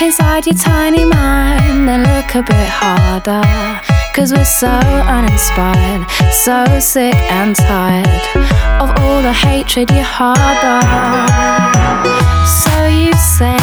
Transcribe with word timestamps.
Look 0.00 0.06
inside 0.06 0.46
your 0.46 0.54
tiny 0.54 1.04
mind 1.04 1.90
and 1.90 2.02
look 2.04 2.34
a 2.34 2.42
bit 2.42 2.68
harder. 2.70 3.42
Cause 4.14 4.32
we're 4.32 4.46
so 4.46 4.66
uninspired, 4.66 6.10
so 6.32 6.80
sick 6.80 7.14
and 7.14 7.54
tired 7.54 8.06
of 8.80 8.96
all 8.96 9.20
the 9.20 9.30
hatred 9.30 9.90
you 9.90 10.00
harbor. 10.00 10.80
So 12.48 12.86
you 12.86 13.12
say 13.12 13.58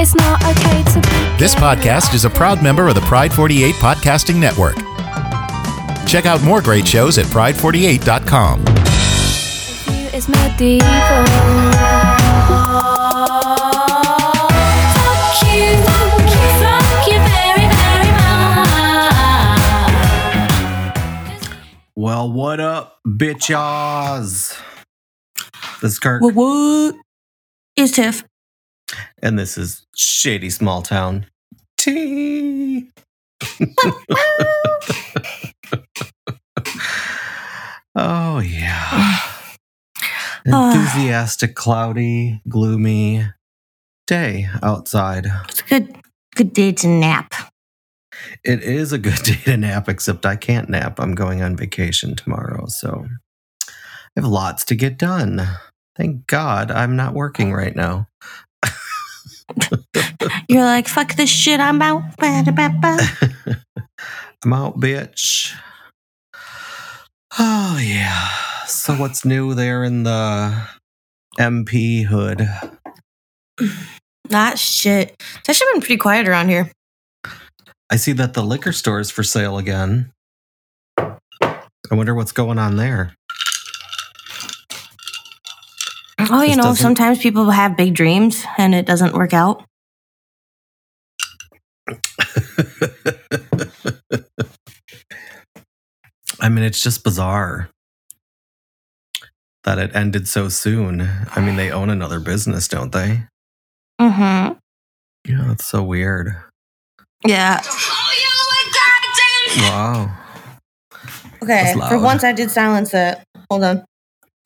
it's 0.00 0.14
not 0.14 0.42
okay 0.42 0.82
to 0.84 1.00
be. 1.02 1.38
This 1.38 1.54
podcast 1.54 2.14
is 2.14 2.24
a 2.24 2.30
proud 2.30 2.62
member 2.62 2.88
of 2.88 2.94
the 2.94 3.02
Pride 3.02 3.34
48 3.34 3.74
Podcasting 3.74 4.36
Network. 4.36 4.76
Check 6.06 6.24
out 6.24 6.42
more 6.42 6.62
great 6.62 6.88
shows 6.88 7.18
at 7.18 7.26
pride48.com. 7.26 8.64
Well, 22.18 22.32
what 22.32 22.58
up, 22.58 22.98
bitches? 23.06 24.60
This 25.80 25.92
is 25.92 26.00
Kirk, 26.00 26.20
What? 26.20 26.34
What? 26.34 26.96
Is 27.76 27.92
Tiff? 27.92 28.24
and 29.22 29.38
this 29.38 29.56
is 29.56 29.86
Shady 29.94 30.50
Small 30.50 30.82
Town 30.82 31.26
Tea. 31.76 32.90
oh, 37.94 38.40
yeah. 38.40 39.20
Uh. 40.50 40.72
Enthusiastic, 40.74 41.54
cloudy, 41.54 42.42
gloomy 42.48 43.26
day 44.08 44.48
outside. 44.62 45.26
It's 45.50 45.60
a 45.60 45.64
good, 45.64 45.96
good 46.34 46.52
day 46.52 46.72
to 46.72 46.88
nap. 46.88 47.47
It 48.48 48.62
is 48.62 48.92
a 48.94 48.98
good 48.98 49.14
day 49.24 49.38
to 49.44 49.56
nap, 49.58 49.90
except 49.90 50.24
I 50.24 50.34
can't 50.34 50.70
nap. 50.70 50.98
I'm 50.98 51.14
going 51.14 51.42
on 51.42 51.54
vacation 51.54 52.16
tomorrow, 52.16 52.64
so 52.66 53.06
I 53.66 53.72
have 54.16 54.24
lots 54.24 54.64
to 54.64 54.74
get 54.74 54.96
done. 54.96 55.46
Thank 55.96 56.26
God 56.26 56.70
I'm 56.70 56.96
not 56.96 57.12
working 57.12 57.52
right 57.52 57.76
now. 57.76 58.08
You're 60.48 60.64
like, 60.64 60.88
fuck 60.88 61.14
this 61.16 61.28
shit. 61.28 61.60
I'm 61.60 61.82
out. 61.82 62.04
I'm 62.22 62.38
out, 64.52 64.80
bitch. 64.80 65.54
Oh, 67.38 67.78
yeah. 67.78 68.28
So, 68.66 68.94
what's 68.94 69.26
new 69.26 69.52
there 69.52 69.84
in 69.84 70.04
the 70.04 70.68
MP 71.38 72.06
hood? 72.06 72.48
Not 74.30 74.58
shit. 74.58 75.14
It's 75.40 75.48
actually 75.48 75.72
been 75.72 75.80
pretty 75.80 75.96
quiet 75.98 76.26
around 76.28 76.48
here. 76.48 76.70
I 77.90 77.96
see 77.96 78.12
that 78.12 78.34
the 78.34 78.42
liquor 78.42 78.72
store 78.72 79.00
is 79.00 79.10
for 79.10 79.22
sale 79.22 79.58
again. 79.58 80.12
I 80.98 81.94
wonder 81.94 82.14
what's 82.14 82.32
going 82.32 82.58
on 82.58 82.76
there. 82.76 83.14
Oh, 86.30 86.42
you 86.42 86.48
This 86.48 86.56
know, 86.56 86.74
sometimes 86.74 87.18
people 87.18 87.50
have 87.50 87.76
big 87.76 87.94
dreams 87.94 88.44
and 88.58 88.74
it 88.74 88.84
doesn't 88.84 89.14
work 89.14 89.32
out. 89.32 89.64
I 96.40 96.48
mean, 96.50 96.64
it's 96.64 96.82
just 96.82 97.02
bizarre 97.04 97.70
that 99.64 99.78
it 99.78 99.94
ended 99.94 100.28
so 100.28 100.48
soon. 100.48 101.00
I 101.00 101.40
mean, 101.40 101.56
they 101.56 101.70
own 101.70 101.90
another 101.90 102.20
business, 102.20 102.68
don't 102.68 102.92
they? 102.92 103.22
Mm-hmm. 104.00 104.54
Yeah, 105.30 105.52
it's 105.52 105.64
so 105.64 105.82
weird. 105.82 106.36
Yeah. 107.26 107.60
Wow. 109.58 110.16
Okay. 111.42 111.74
For 111.88 111.98
once, 111.98 112.24
I 112.24 112.32
did 112.32 112.50
silence 112.50 112.92
it. 112.94 113.18
Hold 113.50 113.64
on. 113.64 113.84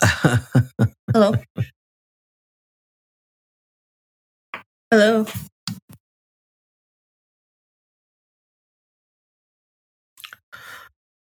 Hello. 1.12 1.34
Hello. 4.90 5.26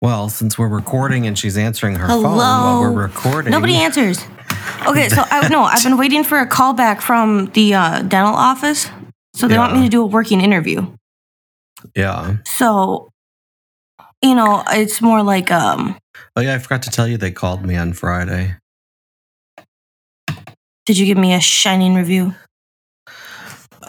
well, 0.02 0.28
since 0.28 0.58
we're 0.58 0.68
recording 0.68 1.26
and 1.28 1.38
she's 1.38 1.56
answering 1.56 1.94
her 1.94 2.08
phone 2.08 2.22
while 2.22 2.80
we're 2.80 2.90
recording. 2.90 3.52
Nobody 3.52 3.76
answers. 3.76 4.18
Okay, 4.86 5.08
so 5.08 5.22
I 5.30 5.46
no, 5.48 5.62
I've 5.62 5.84
been 5.84 5.96
waiting 5.96 6.24
for 6.24 6.38
a 6.40 6.46
call 6.46 6.72
back 6.74 7.00
from 7.00 7.46
the 7.54 7.74
uh, 7.74 8.02
dental 8.02 8.34
office. 8.34 8.90
So 9.34 9.46
they 9.46 9.56
want 9.56 9.74
me 9.74 9.82
to 9.84 9.88
do 9.88 10.02
a 10.02 10.06
working 10.06 10.40
interview. 10.40 10.86
Yeah. 11.96 12.36
So, 12.44 13.10
you 14.22 14.34
know, 14.34 14.62
it's 14.70 15.00
more 15.00 15.22
like 15.22 15.50
um. 15.50 15.98
Oh, 16.36 16.40
yeah, 16.40 16.54
I 16.54 16.58
forgot 16.58 16.82
to 16.82 16.90
tell 16.90 17.06
you 17.06 17.16
they 17.16 17.30
called 17.30 17.64
me 17.64 17.76
on 17.76 17.92
Friday. 17.92 18.56
Did 20.86 20.98
you 20.98 21.06
give 21.06 21.18
me 21.18 21.34
a 21.34 21.40
shining 21.40 21.94
review? 21.94 22.34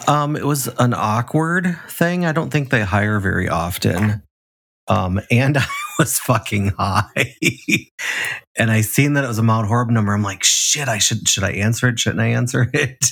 Um, 0.08 0.36
it 0.36 0.46
was 0.46 0.68
an 0.80 0.94
awkward 0.94 1.78
thing. 1.88 2.26
I 2.26 2.34
don't 2.34 2.50
think 2.50 2.70
they 2.70 2.82
hire 2.82 3.20
very 3.20 3.48
often. 3.50 4.22
Um, 4.88 5.22
and 5.32 5.58
I 5.60 5.66
was 5.98 6.20
fucking 6.20 6.74
high. 6.78 7.36
and 8.58 8.70
I 8.72 8.82
seen 8.82 9.14
that 9.14 9.24
it 9.24 9.28
was 9.28 9.40
a 9.40 9.44
Mount 9.44 9.68
Horeb 9.68 9.90
number. 9.90 10.14
I'm 10.14 10.24
like, 10.24 10.44
shit, 10.44 10.88
I 10.88 10.98
should 10.98 11.28
should 11.28 11.44
I 11.44 11.52
answer 11.52 11.88
it? 11.88 12.00
Shouldn't 12.00 12.22
I 12.22 12.28
answer 12.28 12.70
it? 12.74 13.06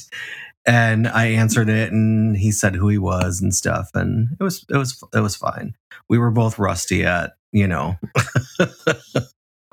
And 0.66 1.08
I 1.08 1.28
answered 1.28 1.70
it 1.70 1.92
and 1.92 2.38
he 2.38 2.52
said 2.52 2.76
who 2.76 2.88
he 2.88 2.98
was 2.98 3.42
and 3.42 3.54
stuff. 3.54 3.90
And 3.96 4.30
it 4.40 4.44
was 4.44 4.66
it 4.70 4.78
was 4.78 5.04
it 5.14 5.20
was 5.20 5.36
fine. 5.36 5.74
We 6.10 6.18
were 6.20 6.32
both 6.32 6.60
rusty 6.60 7.04
at, 7.04 7.34
you 7.52 7.68
know, 7.68 7.98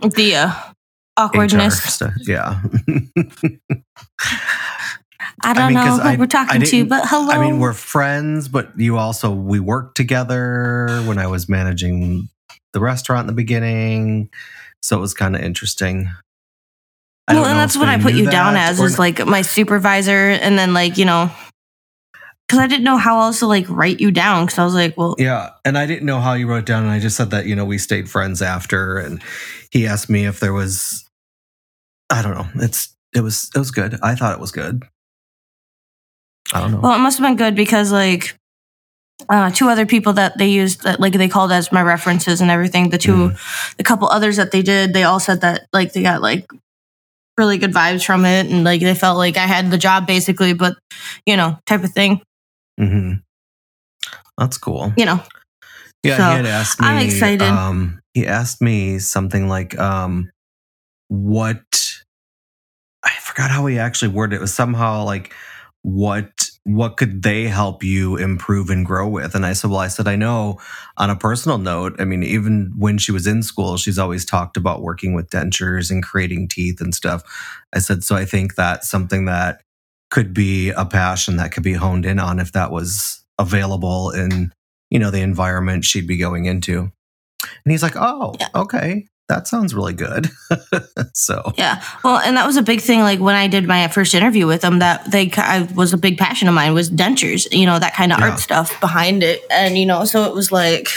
The 0.00 0.34
uh, 0.36 0.52
awkwardness. 1.16 2.00
Yeah. 2.26 2.60
I 5.42 5.52
don't 5.54 5.64
I 5.64 5.66
mean, 5.68 5.74
know 5.74 5.96
who 5.96 6.00
I- 6.00 6.16
we're 6.16 6.26
talking 6.26 6.62
to, 6.62 6.84
but 6.86 7.02
hello. 7.06 7.30
I 7.30 7.38
mean, 7.40 7.58
we're 7.60 7.72
friends, 7.72 8.48
but 8.48 8.72
you 8.78 8.96
also 8.96 9.30
we 9.30 9.60
worked 9.60 9.96
together 9.96 11.02
when 11.06 11.18
I 11.18 11.26
was 11.26 11.48
managing 11.48 12.28
the 12.72 12.80
restaurant 12.80 13.22
in 13.22 13.26
the 13.28 13.32
beginning, 13.34 14.30
so 14.82 14.96
it 14.96 15.00
was 15.00 15.14
kind 15.14 15.36
of 15.36 15.42
interesting. 15.42 16.10
I 17.28 17.34
well, 17.34 17.44
and 17.44 17.58
that's 17.58 17.76
what 17.76 17.88
I 17.88 17.98
put 17.98 18.14
you 18.14 18.30
down 18.30 18.56
as 18.56 18.80
is 18.80 18.98
like 18.98 19.24
my 19.26 19.42
supervisor, 19.42 20.30
and 20.30 20.58
then 20.58 20.72
like 20.72 20.96
you 20.96 21.04
know, 21.04 21.30
because 22.46 22.58
I 22.58 22.66
didn't 22.66 22.84
know 22.84 22.96
how 22.96 23.20
else 23.20 23.40
to 23.40 23.46
like 23.46 23.68
write 23.68 24.00
you 24.00 24.10
down. 24.10 24.46
Because 24.46 24.58
I 24.58 24.64
was 24.64 24.72
like, 24.72 24.96
well, 24.96 25.14
yeah, 25.18 25.50
and 25.64 25.76
I 25.76 25.84
didn't 25.84 26.06
know 26.06 26.20
how 26.20 26.32
you 26.32 26.48
wrote 26.48 26.60
it 26.60 26.66
down, 26.66 26.84
and 26.84 26.90
I 26.90 26.98
just 27.00 27.16
said 27.16 27.30
that 27.30 27.44
you 27.44 27.54
know 27.54 27.66
we 27.66 27.76
stayed 27.76 28.08
friends 28.08 28.40
after, 28.40 28.96
and 28.96 29.22
he 29.70 29.86
asked 29.86 30.08
me 30.08 30.24
if 30.24 30.40
there 30.40 30.54
was, 30.54 31.06
I 32.08 32.22
don't 32.22 32.34
know, 32.34 32.48
it's 32.64 32.96
it 33.14 33.20
was 33.20 33.50
it 33.54 33.58
was 33.58 33.70
good. 33.70 33.98
I 34.02 34.14
thought 34.14 34.32
it 34.32 34.40
was 34.40 34.50
good. 34.50 34.82
I 36.54 36.60
don't 36.62 36.72
know. 36.72 36.80
well, 36.80 36.94
it 36.96 37.00
must 37.00 37.18
have 37.18 37.28
been 37.28 37.36
good 37.36 37.54
because 37.54 37.92
like. 37.92 38.34
Uh, 39.28 39.50
two 39.50 39.68
other 39.68 39.84
people 39.84 40.12
that 40.12 40.38
they 40.38 40.46
used 40.46 40.84
that 40.84 41.00
like 41.00 41.12
they 41.12 41.28
called 41.28 41.50
as 41.50 41.72
my 41.72 41.82
references 41.82 42.40
and 42.40 42.52
everything. 42.52 42.90
The 42.90 42.98
2 42.98 43.12
Mm-hmm. 43.12 43.72
the 43.76 43.82
couple 43.82 44.08
others 44.08 44.36
that 44.36 44.52
they 44.52 44.62
did, 44.62 44.92
they 44.92 45.02
all 45.02 45.18
said 45.18 45.40
that 45.40 45.66
like 45.72 45.92
they 45.92 46.02
got 46.02 46.22
like 46.22 46.48
really 47.38 47.58
good 47.58 47.72
vibes 47.72 48.04
from 48.04 48.24
it, 48.24 48.46
and 48.46 48.64
like 48.64 48.80
they 48.80 48.94
felt 48.94 49.16
like 49.16 49.36
I 49.36 49.46
had 49.46 49.70
the 49.70 49.78
job 49.78 50.06
basically, 50.06 50.52
but 50.52 50.76
you 51.24 51.36
know, 51.36 51.58
type 51.66 51.84
of 51.84 51.92
thing. 51.92 52.20
Mm-hmm. 52.78 53.14
That's 54.36 54.58
cool. 54.58 54.92
You 54.96 55.06
know, 55.06 55.20
Yeah, 56.02 56.16
So, 56.16 56.22
he 56.24 56.36
had 56.36 56.46
asked 56.46 56.80
me. 56.80 56.86
I'm 56.86 57.06
excited. 57.06 57.42
Um, 57.42 58.00
he 58.14 58.26
asked 58.26 58.60
me 58.60 58.98
something 58.98 59.48
like, 59.48 59.78
um, 59.78 60.30
"What?" 61.08 61.94
I 63.04 63.10
forgot 63.20 63.50
how 63.50 63.64
he 63.66 63.78
actually 63.78 64.08
worded 64.08 64.34
it. 64.34 64.38
It 64.38 64.40
was 64.42 64.54
somehow 64.54 65.04
like, 65.04 65.32
"What? 65.82 66.47
What 66.64 66.96
could 66.96 67.22
they 67.22 67.44
help 67.44 67.82
you 67.82 68.16
improve 68.16 68.70
and 68.70 68.84
grow 68.84 69.08
with?" 69.08 69.34
And 69.34 69.46
I 69.46 69.52
said, 69.54 69.70
"Well, 69.70 69.80
I 69.80 69.88
said 69.88 70.08
I 70.08 70.16
know 70.16 70.58
on 70.96 71.10
a 71.10 71.16
personal 71.16 71.58
note. 71.58 71.96
I 71.98 72.04
mean, 72.04 72.22
even 72.22 72.72
when 72.76 72.98
she 72.98 73.12
was 73.12 73.26
in 73.26 73.42
school, 73.42 73.76
she's 73.76 73.98
always 73.98 74.24
talked 74.24 74.56
about 74.56 74.82
working 74.82 75.14
with 75.14 75.30
dentures 75.30 75.90
and 75.90 76.02
creating 76.02 76.48
teeth 76.48 76.80
and 76.80 76.94
stuff." 76.94 77.22
I 77.74 77.78
said, 77.80 78.04
"So 78.04 78.16
I 78.16 78.24
think 78.24 78.54
that's 78.54 78.88
something 78.90 79.24
that 79.26 79.62
could 80.10 80.32
be 80.34 80.70
a 80.70 80.84
passion 80.84 81.36
that 81.36 81.52
could 81.52 81.62
be 81.62 81.74
honed 81.74 82.06
in 82.06 82.18
on 82.18 82.38
if 82.38 82.52
that 82.52 82.70
was 82.70 83.24
available 83.38 84.10
in." 84.10 84.52
you 84.90 84.98
know 84.98 85.10
the 85.10 85.20
environment 85.20 85.84
she'd 85.84 86.06
be 86.06 86.16
going 86.16 86.46
into 86.46 86.90
and 87.42 87.70
he's 87.72 87.82
like 87.82 87.96
oh 87.96 88.34
Yeah. 88.40 88.48
okay 88.54 89.06
that 89.28 89.46
sounds 89.46 89.74
really 89.74 89.92
good 89.92 90.30
so 91.14 91.52
Yeah. 91.56 91.82
Well, 92.02 92.18
and 92.18 92.36
that 92.36 92.46
was 92.46 92.56
a 92.56 92.62
big 92.62 92.80
thing. 92.80 93.00
Like 93.00 93.20
when 93.20 93.34
I 93.34 93.46
did 93.48 93.66
my 93.66 93.86
first 93.88 94.14
interview 94.14 94.46
with 94.46 94.62
them, 94.62 94.78
that 94.78 95.10
they 95.10 95.30
I 95.36 95.62
was 95.74 95.92
a 95.92 95.98
big 95.98 96.16
passion 96.18 96.48
of 96.48 96.54
mine 96.54 96.72
was 96.74 96.90
dentures. 96.90 97.46
You 97.52 97.66
know 97.66 97.78
that 97.78 97.94
kind 97.94 98.12
of 98.12 98.18
Yeah. 98.18 98.30
art 98.30 98.38
stuff 98.40 98.80
behind 98.80 99.22
it, 99.22 99.42
and 99.50 99.76
you 99.76 99.84
know, 99.86 100.04
so 100.04 100.24
it 100.24 100.34
was 100.34 100.50
like, 100.50 100.88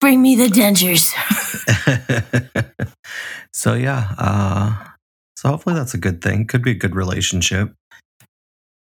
bring 0.00 0.22
me 0.22 0.34
the 0.36 0.46
dentures. 0.48 1.12
so 3.52 3.74
yeah 3.74 4.14
uh 4.18 4.74
so 5.36 5.48
hopefully 5.48 5.74
that's 5.74 5.94
a 5.94 5.98
good 5.98 6.22
thing 6.22 6.46
could 6.46 6.62
be 6.62 6.70
a 6.72 6.74
good 6.74 6.94
relationship 6.94 7.72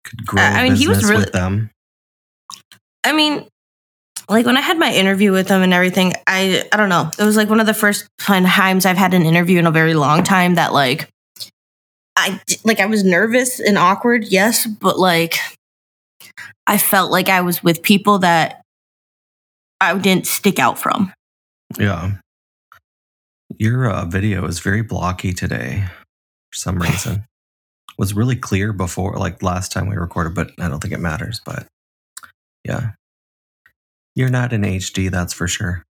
Could 0.03 0.25
grow 0.25 0.41
I 0.43 0.63
mean, 0.63 0.75
he 0.75 0.87
was 0.87 1.03
really- 1.03 1.17
with 1.25 1.31
them. 1.33 1.71
I 3.03 3.13
mean, 3.13 3.47
like 4.29 4.45
when 4.45 4.57
I 4.57 4.61
had 4.61 4.77
my 4.77 4.93
interview 4.93 5.31
with 5.31 5.47
him 5.47 5.61
and 5.61 5.73
everything, 5.73 6.13
I 6.27 6.63
I 6.71 6.77
don't 6.77 6.89
know. 6.89 7.09
It 7.17 7.23
was 7.23 7.37
like 7.37 7.49
one 7.49 7.59
of 7.59 7.65
the 7.65 7.73
first 7.73 8.07
times 8.19 8.85
I've 8.85 8.97
had 8.97 9.13
an 9.13 9.25
interview 9.25 9.59
in 9.59 9.67
a 9.67 9.71
very 9.71 9.93
long 9.93 10.23
time 10.23 10.55
that 10.55 10.73
like 10.73 11.09
I 12.15 12.39
like 12.63 12.79
I 12.79 12.87
was 12.87 13.03
nervous 13.03 13.59
and 13.59 13.77
awkward, 13.77 14.25
yes, 14.25 14.65
but 14.65 14.99
like 14.99 15.37
I 16.65 16.77
felt 16.77 17.11
like 17.11 17.29
I 17.29 17.41
was 17.41 17.63
with 17.63 17.81
people 17.81 18.19
that 18.19 18.61
I 19.79 19.97
didn't 19.97 20.27
stick 20.27 20.59
out 20.59 20.77
from. 20.77 21.13
Yeah. 21.77 22.13
Your 23.57 23.89
uh, 23.89 24.05
video 24.05 24.45
is 24.45 24.59
very 24.59 24.81
blocky 24.81 25.33
today 25.33 25.85
for 26.51 26.57
some 26.57 26.79
reason. 26.81 27.23
was 27.97 28.13
really 28.13 28.35
clear 28.35 28.73
before, 28.73 29.17
like 29.17 29.41
last 29.41 29.71
time 29.71 29.87
we 29.87 29.95
recorded, 29.95 30.35
but 30.35 30.51
I 30.59 30.67
don't 30.67 30.79
think 30.79 30.93
it 30.93 30.99
matters. 30.99 31.39
But 31.45 31.67
yeah. 32.65 32.91
You're 34.17 34.29
not 34.29 34.51
in 34.51 34.63
HD, 34.63 35.11
that's 35.11 35.31
for 35.31 35.47
sure. 35.47 35.85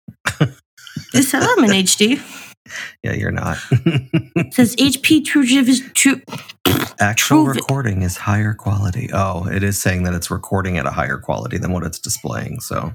It 1.14 1.24
says 1.24 1.48
I'm 1.50 1.64
in 1.64 1.72
HD. 1.72 2.20
Yeah, 3.02 3.14
you're 3.14 3.32
not. 3.32 3.58
It 3.72 4.54
says 4.54 4.76
HP 4.80 5.24
True 5.24 5.44
is 5.44 5.90
true. 5.94 6.20
Actual 7.00 7.50
it. 7.50 7.56
recording 7.56 8.02
is 8.02 8.18
higher 8.18 8.54
quality. 8.54 9.10
Oh, 9.14 9.48
it 9.48 9.64
is 9.64 9.82
saying 9.82 10.04
that 10.04 10.14
it's 10.14 10.30
recording 10.30 10.78
at 10.78 10.86
a 10.86 10.90
higher 10.92 11.18
quality 11.18 11.58
than 11.58 11.72
what 11.72 11.86
it's 11.86 11.98
displaying. 11.98 12.60
So, 12.60 12.94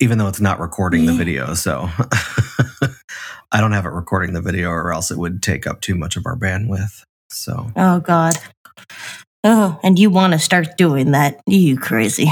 even 0.00 0.16
though 0.16 0.28
it's 0.28 0.40
not 0.40 0.60
recording 0.60 1.04
the 1.04 1.12
video, 1.12 1.52
so 1.52 1.90
I 3.52 3.60
don't 3.60 3.72
have 3.72 3.84
it 3.84 3.90
recording 3.90 4.32
the 4.32 4.40
video, 4.40 4.70
or 4.70 4.94
else 4.94 5.10
it 5.10 5.18
would 5.18 5.42
take 5.42 5.66
up 5.66 5.82
too 5.82 5.94
much 5.94 6.16
of 6.16 6.24
our 6.24 6.38
bandwidth. 6.38 7.02
So, 7.28 7.70
Oh 7.76 8.00
God. 8.00 8.32
Oh, 9.44 9.78
and 9.82 9.98
you 9.98 10.08
want 10.08 10.32
to 10.32 10.38
start 10.38 10.78
doing 10.78 11.10
that? 11.10 11.42
You 11.46 11.76
crazy? 11.76 12.30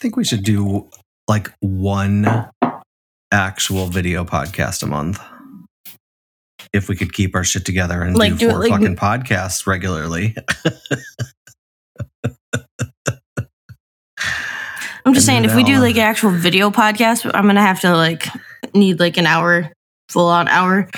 I 0.00 0.02
think 0.02 0.16
we 0.16 0.24
should 0.24 0.42
do 0.44 0.88
like 1.28 1.50
one 1.60 2.26
actual 3.30 3.86
video 3.88 4.24
podcast 4.24 4.82
a 4.82 4.86
month. 4.86 5.20
If 6.72 6.88
we 6.88 6.96
could 6.96 7.12
keep 7.12 7.34
our 7.34 7.44
shit 7.44 7.66
together 7.66 8.00
and 8.00 8.16
Like, 8.16 8.32
do 8.32 8.38
do 8.38 8.48
four 8.50 8.60
like- 8.60 8.70
fucking 8.70 8.96
podcasts 8.96 9.66
regularly. 9.66 10.34
I'm 15.04 15.12
just 15.12 15.26
saying, 15.26 15.44
if 15.44 15.54
we 15.54 15.64
do 15.64 15.80
like 15.80 15.96
an 15.96 16.02
actual 16.02 16.30
video 16.30 16.70
podcast, 16.70 17.30
I'm 17.34 17.44
gonna 17.46 17.60
have 17.60 17.80
to 17.82 17.94
like 17.94 18.26
need 18.74 19.00
like 19.00 19.18
an 19.18 19.26
hour, 19.26 19.70
full 20.08 20.28
on 20.28 20.48
hour, 20.48 20.88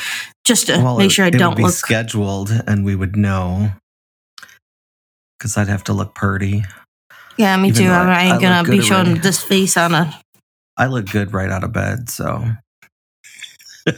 just 0.44 0.68
to 0.68 0.74
Well, 0.78 0.96
make 0.98 1.10
sure 1.10 1.24
I 1.24 1.28
it 1.28 1.34
would 1.34 1.38
don't 1.38 1.56
be 1.56 1.64
look. 1.64 1.72
scheduled, 1.72 2.50
and 2.68 2.84
we 2.84 2.94
would 2.94 3.16
know 3.16 3.72
because 5.38 5.56
I'd 5.56 5.66
have 5.68 5.82
to 5.84 5.92
look 5.92 6.14
purty. 6.14 6.62
Yeah, 7.36 7.56
me 7.56 7.68
even 7.68 7.84
too. 7.84 7.90
I, 7.90 8.12
I- 8.12 8.22
ain't 8.24 8.40
gonna 8.40 8.68
be 8.68 8.80
showing 8.82 9.06
already. 9.06 9.20
this 9.20 9.42
face 9.42 9.76
on 9.76 9.94
a. 9.94 10.20
I 10.76 10.86
look 10.86 11.06
good 11.10 11.32
right 11.32 11.50
out 11.50 11.64
of 11.64 11.72
bed, 11.72 12.08
so 12.08 12.44
Who 13.86 13.92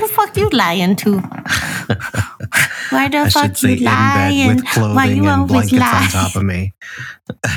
the 0.00 0.08
fuck 0.12 0.36
you 0.36 0.48
lying 0.50 0.96
to? 0.96 1.20
Why 2.90 3.08
the 3.08 3.18
I 3.18 3.30
fuck 3.30 3.62
you 3.62 3.76
lying? 3.76 4.60
Why 4.76 5.06
you 5.06 5.28
always 5.28 5.72
lie? 5.72 6.02
on 6.04 6.08
top 6.08 6.36
of 6.36 6.42
me. 6.44 6.72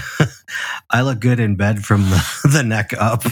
I 0.89 1.01
look 1.01 1.19
good 1.19 1.39
in 1.39 1.55
bed 1.55 1.83
from 1.85 2.01
the, 2.09 2.23
the 2.51 2.63
neck 2.63 2.93
up. 2.97 3.23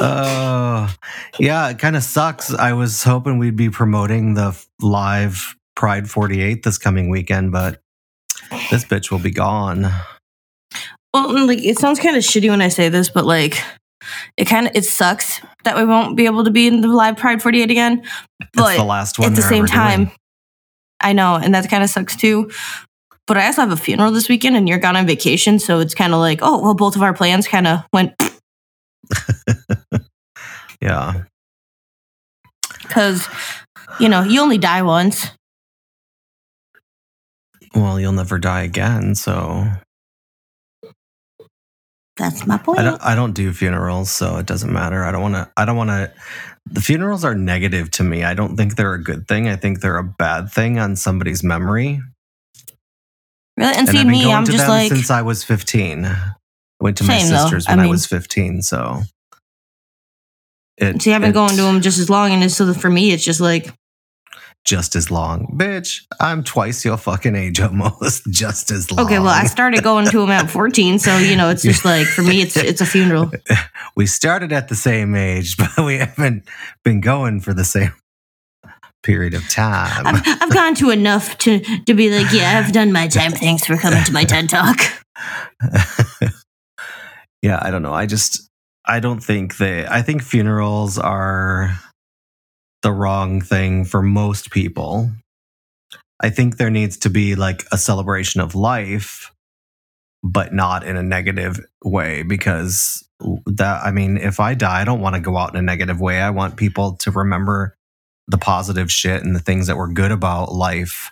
Oh, 0.00 0.94
yeah, 1.38 1.68
it 1.70 1.78
kind 1.78 1.96
of 1.96 2.02
sucks. 2.02 2.52
I 2.52 2.72
was 2.72 3.02
hoping 3.02 3.38
we'd 3.38 3.56
be 3.56 3.70
promoting 3.70 4.34
the 4.34 4.58
live 4.80 5.56
Pride 5.76 6.10
48 6.10 6.62
this 6.62 6.78
coming 6.78 7.08
weekend, 7.08 7.52
but 7.52 7.80
this 8.70 8.84
bitch 8.84 9.10
will 9.10 9.18
be 9.20 9.30
gone. 9.30 9.82
Well, 11.14 11.28
mm, 11.28 11.46
like 11.46 11.62
it 11.64 11.78
sounds 11.78 12.00
kind 12.00 12.16
of 12.16 12.22
shitty 12.22 12.48
when 12.48 12.60
I 12.60 12.68
say 12.68 12.88
this, 12.88 13.08
but 13.10 13.24
like 13.24 13.62
it 14.36 14.46
kind 14.46 14.66
of 14.66 14.72
it 14.74 14.84
sucks 14.84 15.40
that 15.64 15.76
we 15.76 15.84
won't 15.84 16.16
be 16.16 16.26
able 16.26 16.44
to 16.44 16.50
be 16.50 16.66
in 16.66 16.80
the 16.80 16.88
live 16.88 17.16
Pride 17.16 17.42
48 17.42 17.70
again. 17.70 18.02
It's 18.40 18.50
But 18.54 18.76
the 18.76 18.84
last 18.84 19.18
one. 19.18 19.30
at 19.30 19.36
the 19.36 19.42
same 19.42 19.66
time, 19.66 20.06
doing. 20.06 20.16
I 21.00 21.12
know, 21.12 21.36
and 21.36 21.54
that 21.54 21.68
kind 21.70 21.82
of 21.82 21.90
sucks 21.90 22.16
too. 22.16 22.50
But 23.26 23.36
I 23.36 23.46
also 23.46 23.60
have 23.60 23.72
a 23.72 23.76
funeral 23.76 24.10
this 24.10 24.28
weekend, 24.28 24.56
and 24.56 24.68
you're 24.68 24.78
gone 24.78 24.96
on 24.96 25.06
vacation, 25.06 25.58
so 25.58 25.80
it's 25.80 25.94
kind 25.94 26.14
of 26.14 26.18
like, 26.20 26.38
oh, 26.42 26.62
well, 26.62 26.74
both 26.74 26.96
of 26.96 27.02
our 27.02 27.12
plans 27.12 27.46
kind 27.46 27.66
of 27.66 27.80
went 27.92 28.14
yeah, 30.80 31.24
because, 32.82 33.28
you 34.00 34.08
know, 34.08 34.22
you 34.22 34.40
only 34.40 34.58
die 34.58 34.82
once. 34.82 35.28
well, 37.74 38.00
you'll 38.00 38.12
never 38.12 38.38
die 38.38 38.62
again. 38.62 39.14
So 39.14 39.66
That's 42.16 42.46
my 42.46 42.58
point. 42.58 42.80
I 42.80 42.82
don't. 42.84 43.02
I 43.02 43.14
don't 43.14 43.32
do 43.32 43.52
funerals, 43.52 44.10
so 44.10 44.38
it 44.38 44.46
doesn't 44.46 44.72
matter. 44.72 45.04
I 45.04 45.12
don't 45.12 45.22
want 45.22 45.34
to. 45.34 45.50
I 45.56 45.64
don't 45.64 45.76
want 45.76 45.90
to. 45.90 46.12
The 46.66 46.80
funerals 46.80 47.24
are 47.24 47.34
negative 47.34 47.90
to 47.92 48.04
me. 48.04 48.24
I 48.24 48.34
don't 48.34 48.56
think 48.56 48.76
they're 48.76 48.94
a 48.94 49.02
good 49.02 49.28
thing. 49.28 49.48
I 49.48 49.56
think 49.56 49.80
they're 49.80 49.98
a 49.98 50.04
bad 50.04 50.50
thing 50.50 50.78
on 50.78 50.96
somebody's 50.96 51.42
memory. 51.44 52.02
really, 53.56 53.74
and, 53.76 53.88
see 53.88 53.98
I've 53.98 54.04
been 54.04 54.12
me, 54.12 54.32
I'm 54.32 54.44
just 54.44 54.68
like, 54.68 54.88
since 54.90 55.10
I 55.10 55.22
was 55.22 55.44
15. 55.44 56.08
I 56.80 56.84
went 56.84 56.96
to 56.98 57.04
my 57.04 57.18
Same, 57.18 57.30
though. 57.30 57.38
sister's 57.42 57.66
I 57.66 57.72
when 57.72 57.80
I, 57.80 57.82
mean- 57.84 57.90
was 57.90 58.06
15, 58.06 58.62
so 58.62 59.02
it, 60.76 61.02
see, 61.02 61.12
I've 61.12 61.20
been 61.20 61.30
it- 61.30 61.34
going 61.34 61.50
to 61.56 61.62
them 61.62 61.80
just 61.80 61.98
as 61.98 62.08
long, 62.08 62.32
and 62.32 62.42
it's, 62.44 62.54
so 62.56 62.72
for 62.72 62.88
me, 62.90 63.10
it's 63.12 63.24
just 63.24 63.40
like, 63.40 63.72
just 64.64 64.94
as 64.96 65.10
long, 65.10 65.46
bitch. 65.56 66.02
I'm 66.20 66.44
twice 66.44 66.84
your 66.84 66.96
fucking 66.98 67.34
age 67.34 67.58
almost, 67.60 68.26
just 68.30 68.70
as 68.70 68.90
long. 68.92 69.06
okay, 69.06 69.18
well, 69.18 69.28
I 69.28 69.44
started 69.44 69.82
going 69.82 70.06
to 70.10 70.20
them 70.20 70.30
at 70.30 70.50
14, 70.50 70.98
so 70.98 71.16
you 71.18 71.36
know, 71.36 71.48
it's 71.48 71.62
just 71.62 71.84
like 71.84 72.06
for 72.06 72.22
me, 72.22 72.42
it's 72.42 72.56
it's 72.56 72.80
a 72.80 72.86
funeral. 72.86 73.30
we 73.96 74.06
started 74.06 74.52
at 74.52 74.68
the 74.68 74.74
same 74.74 75.14
age, 75.14 75.56
but 75.76 75.84
we 75.84 75.96
haven't 75.98 76.44
been 76.84 77.00
going 77.00 77.40
for 77.40 77.54
the 77.54 77.64
same 77.64 77.92
period 79.02 79.32
of 79.32 79.48
time. 79.48 80.06
I've, 80.06 80.22
I've 80.42 80.52
gone 80.52 80.74
to 80.76 80.90
enough 80.90 81.38
to 81.38 81.60
to 81.86 81.94
be 81.94 82.10
like, 82.10 82.30
yeah, 82.32 82.62
I've 82.62 82.72
done 82.72 82.92
my 82.92 83.08
time. 83.08 83.32
Thanks 83.32 83.64
for 83.64 83.76
coming 83.78 84.04
to 84.04 84.12
my 84.12 84.24
TED 84.24 84.48
talk. 84.50 84.76
Yeah, 87.42 87.58
I 87.62 87.70
don't 87.70 87.82
know. 87.82 87.94
I 87.94 88.06
just 88.06 88.48
I 88.84 89.00
don't 89.00 89.20
think 89.20 89.58
they 89.58 89.86
I 89.86 90.02
think 90.02 90.22
funerals 90.22 90.98
are 90.98 91.78
the 92.82 92.92
wrong 92.92 93.40
thing 93.40 93.84
for 93.84 94.02
most 94.02 94.50
people. 94.50 95.10
I 96.20 96.30
think 96.30 96.56
there 96.56 96.70
needs 96.70 96.96
to 96.98 97.10
be 97.10 97.34
like 97.34 97.64
a 97.70 97.78
celebration 97.78 98.40
of 98.40 98.54
life 98.54 99.32
but 100.24 100.52
not 100.52 100.84
in 100.84 100.96
a 100.96 101.02
negative 101.02 101.60
way 101.84 102.22
because 102.22 103.04
that 103.46 103.84
I 103.84 103.92
mean 103.92 104.16
if 104.16 104.40
I 104.40 104.54
die 104.54 104.80
I 104.80 104.84
don't 104.84 105.00
want 105.00 105.14
to 105.14 105.20
go 105.20 105.36
out 105.36 105.50
in 105.50 105.56
a 105.56 105.62
negative 105.62 106.00
way. 106.00 106.20
I 106.20 106.30
want 106.30 106.56
people 106.56 106.96
to 106.96 107.10
remember 107.10 107.76
the 108.26 108.38
positive 108.38 108.90
shit 108.90 109.22
and 109.24 109.34
the 109.34 109.40
things 109.40 109.66
that 109.66 109.76
were 109.76 109.88
good 109.88 110.12
about 110.12 110.52
life, 110.52 111.10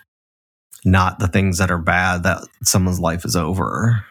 not 0.85 1.19
the 1.19 1.27
things 1.27 1.57
that 1.57 1.71
are 1.71 1.79
bad 1.79 2.23
that 2.23 2.47
someone's 2.63 2.99
life 2.99 3.25
is 3.25 3.35
over. 3.35 4.05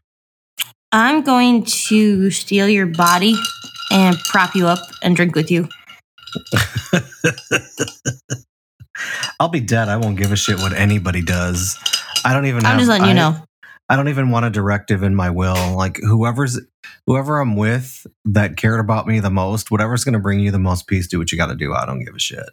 I'm 0.93 1.23
going 1.23 1.65
to 1.65 2.31
steal 2.31 2.69
your 2.69 2.87
body 2.87 3.35
and 3.91 4.17
prop 4.19 4.55
you 4.55 4.67
up 4.67 4.79
and 5.03 5.17
drink 5.17 5.35
with 5.35 5.51
you. 5.51 5.69
I'll 9.41 9.49
be 9.49 9.61
dead. 9.61 9.89
I 9.89 9.97
won't 9.97 10.17
give 10.17 10.33
a 10.33 10.37
shit 10.37 10.59
what 10.59 10.73
anybody 10.73 11.23
does. 11.23 11.79
I 12.25 12.33
don't 12.33 12.47
even. 12.47 12.65
I'm 12.65 12.73
have, 12.73 12.79
just 12.79 12.89
letting 12.89 13.07
you 13.07 13.13
I- 13.13 13.15
know. 13.15 13.37
I 13.89 13.95
don't 13.95 14.09
even 14.09 14.31
want 14.31 14.45
a 14.45 14.51
directive 14.51 15.05
in 15.05 15.15
my 15.15 15.31
will. 15.31 15.77
Like 15.77 15.99
whoever's 15.99 16.59
whoever 17.07 17.39
I'm 17.39 17.55
with 17.55 18.05
that 18.25 18.57
cared 18.57 18.81
about 18.81 19.07
me 19.07 19.21
the 19.21 19.31
most, 19.31 19.71
whatever's 19.71 20.03
going 20.03 20.15
to 20.15 20.19
bring 20.19 20.41
you 20.41 20.51
the 20.51 20.59
most 20.59 20.89
peace, 20.89 21.07
do 21.07 21.21
what 21.21 21.31
you 21.31 21.39
got 21.39 21.47
to 21.47 21.55
do. 21.55 21.73
I 21.73 21.87
don't 21.87 22.05
give 22.05 22.17
a 22.17 22.19
shit. 22.19 22.49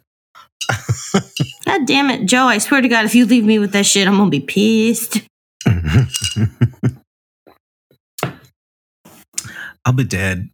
God 1.66 1.86
damn 1.86 2.08
it, 2.10 2.26
Joe! 2.26 2.44
I 2.44 2.58
swear 2.58 2.82
to 2.82 2.88
God, 2.88 3.04
if 3.04 3.16
you 3.16 3.26
leave 3.26 3.44
me 3.44 3.58
with 3.58 3.72
that 3.72 3.84
shit, 3.84 4.06
I'm 4.06 4.16
gonna 4.16 4.30
be 4.30 4.40
pissed. 4.40 5.22
I'll 9.84 9.92
be 9.92 10.04
dead. 10.04 10.48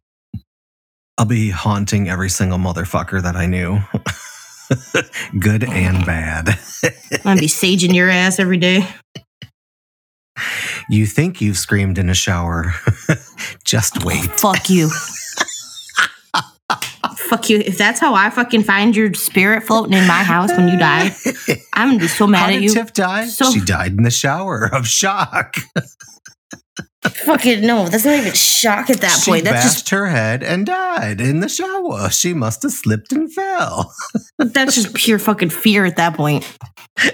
I'll 1.19 1.27
be 1.27 1.51
haunting 1.51 2.09
every 2.09 2.31
single 2.31 2.59
motherfucker 2.59 3.23
that 3.23 3.37
I 3.37 3.47
knew. 3.47 3.79
Good 5.39 5.65
and 5.65 5.99
oh. 6.03 6.07
bad. 6.07 6.49
I'm 7.13 7.21
gonna 7.23 7.41
be 7.41 7.47
saging 7.49 7.95
your 7.95 8.09
ass 8.09 8.39
every 8.39 8.57
day. 8.57 8.87
You 10.89 11.07
think 11.07 11.41
you've 11.41 11.59
screamed 11.59 11.99
in 11.99 12.09
a 12.09 12.15
shower. 12.15 12.73
Just 13.65 13.99
oh, 14.03 14.07
wait. 14.07 14.25
Fuck 14.41 14.71
you. 14.71 14.91
Fuck 17.29 17.51
you. 17.51 17.61
If 17.61 17.79
that's 17.79 18.01
how 18.01 18.15
I 18.15 18.31
fucking 18.31 18.63
find 18.65 18.97
your 18.97 19.13
spirit 19.15 19.63
floating 19.63 19.93
in 19.93 20.07
my 20.07 20.23
house 20.23 20.51
when 20.57 20.69
you 20.69 20.79
die, 20.79 21.15
I'm 21.75 21.91
gonna 21.91 22.01
be 22.01 22.09
so 22.09 22.27
How 22.27 22.33
mad 22.33 22.55
at 22.55 22.63
you. 22.63 22.71
Tiff 22.71 22.93
die? 22.93 23.27
So- 23.27 23.51
she 23.53 23.61
died 23.61 23.93
in 23.93 24.03
the 24.05 24.11
shower 24.11 24.69
of 24.73 24.87
shock. 24.87 25.57
Fucking 27.05 27.63
no, 27.67 27.89
that's 27.89 28.05
not 28.05 28.19
even 28.19 28.33
shock 28.33 28.91
at 28.91 29.01
that 29.01 29.21
she 29.23 29.31
point. 29.31 29.45
That's 29.45 29.65
bashed 29.65 29.75
just 29.77 29.91
her 29.91 30.07
head 30.07 30.43
and 30.43 30.67
died 30.67 31.21
in 31.21 31.41
the 31.41 31.49
shower. 31.49 32.11
She 32.11 32.33
must 32.35 32.63
have 32.63 32.73
slipped 32.73 33.13
and 33.13 33.33
fell. 33.33 33.93
that's 34.39 34.75
just 34.75 34.95
pure 34.95 35.19
fucking 35.19 35.51
fear 35.51 35.85
at 35.85 35.97
that 35.97 36.15
point. 36.15 36.47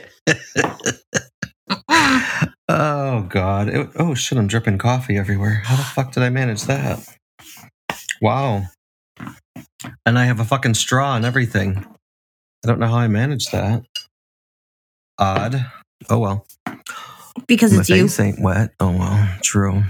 Oh 2.69 3.23
God! 3.29 3.69
It- 3.69 3.91
oh 3.97 4.15
shit! 4.15 4.39
I'm 4.39 4.49
dripping 4.49 4.79
coffee 4.79 5.17
everywhere. 5.17 5.63
How 5.65 5.77
the 5.77 5.83
fuck 5.85 6.13
did 6.13 6.23
I 6.25 6.31
manage 6.31 6.63
that? 6.65 6.99
Wow! 8.21 8.65
And 10.05 10.19
I 10.19 10.25
have 10.25 10.41
a 10.41 10.45
fucking 10.45 10.75
straw 10.75 11.15
and 11.17 11.25
everything. 11.25 11.77
I 12.65 12.69
don't 12.69 12.81
know 12.81 12.89
how 12.89 12.97
I 12.97 13.09
managed 13.09 13.53
that. 13.53 13.85
Odd. 15.19 15.65
Oh 16.11 16.19
well. 16.19 16.47
Because 17.47 17.73
My 17.73 17.81
it's 17.81 17.89
you. 17.91 18.03
face 18.09 18.21
ain't 18.21 18.41
wet. 18.41 18.71
Oh 18.81 18.91
well. 18.93 19.29
True. 19.43 19.83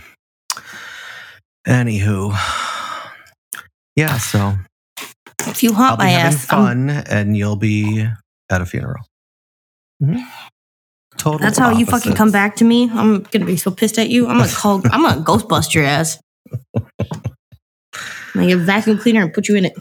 Anywho. 1.67 2.35
Yeah. 3.97 4.19
So 4.19 4.55
If 5.47 5.63
you 5.63 5.71
I'll 5.71 5.77
haunt 5.77 5.99
be 6.01 6.05
my 6.05 6.11
having 6.11 6.35
ass, 6.39 6.53
I'm- 6.53 6.63
fun, 6.67 6.91
and 6.91 7.35
you'll 7.35 7.57
be 7.57 8.07
at 8.51 8.61
a 8.61 8.67
funeral. 8.67 9.03
Mhm. 10.03 10.23
Total. 11.17 11.39
that's 11.39 11.57
how 11.59 11.71
you 11.71 11.87
fucking 11.87 12.13
come 12.15 12.31
back 12.31 12.57
to 12.57 12.65
me. 12.65 12.91
I'm 12.91 13.23
gonna 13.23 13.47
be 13.47 13.57
so 13.57 13.71
pissed 13.71 13.99
at 13.99 14.11
you. 14.11 14.27
I'm 14.29 14.37
gonna 14.37 14.53
call. 14.53 14.83
I'm 14.93 15.01
gonna 15.03 15.23
ghostbust 15.25 15.73
your 15.73 15.85
ass. 15.85 16.19
I'm 16.77 16.85
gonna 18.35 18.47
get 18.49 18.59
a 18.59 18.61
vacuum 18.61 18.99
cleaner 18.99 19.23
and 19.23 19.33
put 19.33 19.49
you 19.49 19.57
in 19.57 19.65
it. 19.65 19.73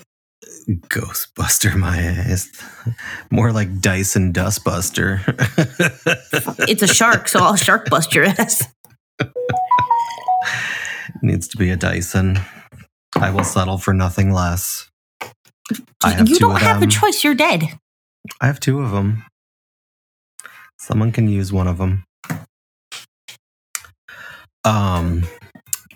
Ghostbuster 0.67 1.75
my 1.75 1.97
ass. 1.97 2.49
More 3.29 3.51
like 3.51 3.79
Dyson 3.81 4.33
Dustbuster. 4.33 5.21
It's 6.67 6.81
a 6.81 6.87
shark, 6.87 7.27
so 7.27 7.39
I'll 7.39 7.55
shark 7.55 7.89
bust 7.89 8.13
your 8.13 8.25
ass. 8.25 8.67
Needs 11.21 11.47
to 11.49 11.57
be 11.57 11.69
a 11.69 11.75
Dyson. 11.75 12.39
I 13.15 13.29
will 13.29 13.43
settle 13.43 13.77
for 13.77 13.93
nothing 13.93 14.31
less. 14.31 14.89
I 16.03 16.11
have 16.11 16.27
you 16.27 16.37
don't 16.37 16.59
have 16.59 16.81
a 16.81 16.87
choice. 16.87 17.23
You're 17.23 17.35
dead. 17.35 17.77
I 18.41 18.47
have 18.47 18.59
two 18.59 18.79
of 18.81 18.91
them. 18.91 19.23
Someone 20.79 21.11
can 21.11 21.27
use 21.27 21.53
one 21.53 21.67
of 21.67 21.77
them. 21.77 22.03
Um. 24.63 25.23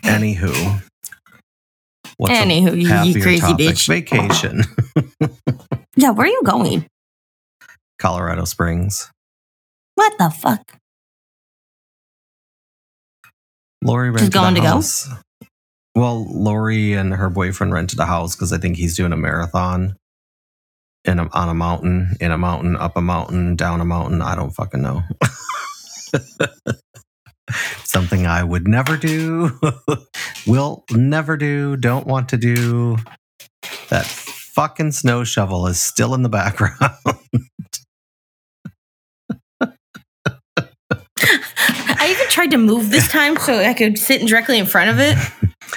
Anywho. 0.02 0.82
What's 2.20 2.34
Anywho, 2.34 2.76
you, 2.80 3.14
crazy 3.22 3.40
topic? 3.40 3.76
bitch. 3.76 3.88
Vacation. 3.88 4.62
Yeah, 5.96 6.10
where 6.10 6.26
are 6.26 6.30
you 6.30 6.42
going? 6.44 6.86
Colorado 7.98 8.44
Springs. 8.44 9.10
What 9.96 10.14
the 10.18 10.30
fuck? 10.30 10.76
Lori 13.82 14.10
Just 14.16 14.32
rented 14.32 14.32
going 14.32 14.54
a 14.54 14.56
to 14.56 14.60
go? 14.62 14.68
house. 14.68 15.08
Well, 15.94 16.26
Lori 16.30 16.94
and 16.94 17.14
her 17.14 17.30
boyfriend 17.30 17.72
rented 17.72 17.98
a 18.00 18.06
house 18.06 18.36
because 18.36 18.52
I 18.52 18.58
think 18.58 18.76
he's 18.76 18.96
doing 18.96 19.12
a 19.12 19.16
marathon 19.18 19.96
in 21.04 21.18
a, 21.20 21.28
on 21.32 21.48
a 21.48 21.54
mountain, 21.54 22.16
in 22.20 22.32
a 22.32 22.38
mountain, 22.38 22.76
up 22.76 22.96
a 22.96 23.02
mountain, 23.02 23.56
down 23.56 23.80
a 23.80 23.84
mountain. 23.86 24.22
I 24.22 24.36
don't 24.36 24.50
fucking 24.52 24.82
know. 24.82 25.02
Something 27.84 28.26
I 28.26 28.42
would 28.44 28.66
never 28.68 28.96
do, 28.96 29.58
will 30.46 30.84
never 30.90 31.36
do, 31.36 31.76
don't 31.76 32.06
want 32.06 32.28
to 32.30 32.36
do. 32.36 32.96
That 33.88 34.06
fucking 34.06 34.92
snow 34.92 35.24
shovel 35.24 35.66
is 35.66 35.80
still 35.80 36.14
in 36.14 36.22
the 36.22 36.28
background. 36.28 36.76
I 42.02 42.08
even 42.10 42.28
tried 42.28 42.50
to 42.52 42.58
move 42.58 42.90
this 42.90 43.08
time 43.08 43.36
so 43.36 43.58
I 43.58 43.74
could 43.74 43.98
sit 43.98 44.26
directly 44.26 44.58
in 44.58 44.66
front 44.66 44.90
of 44.90 44.98
it. 44.98 45.16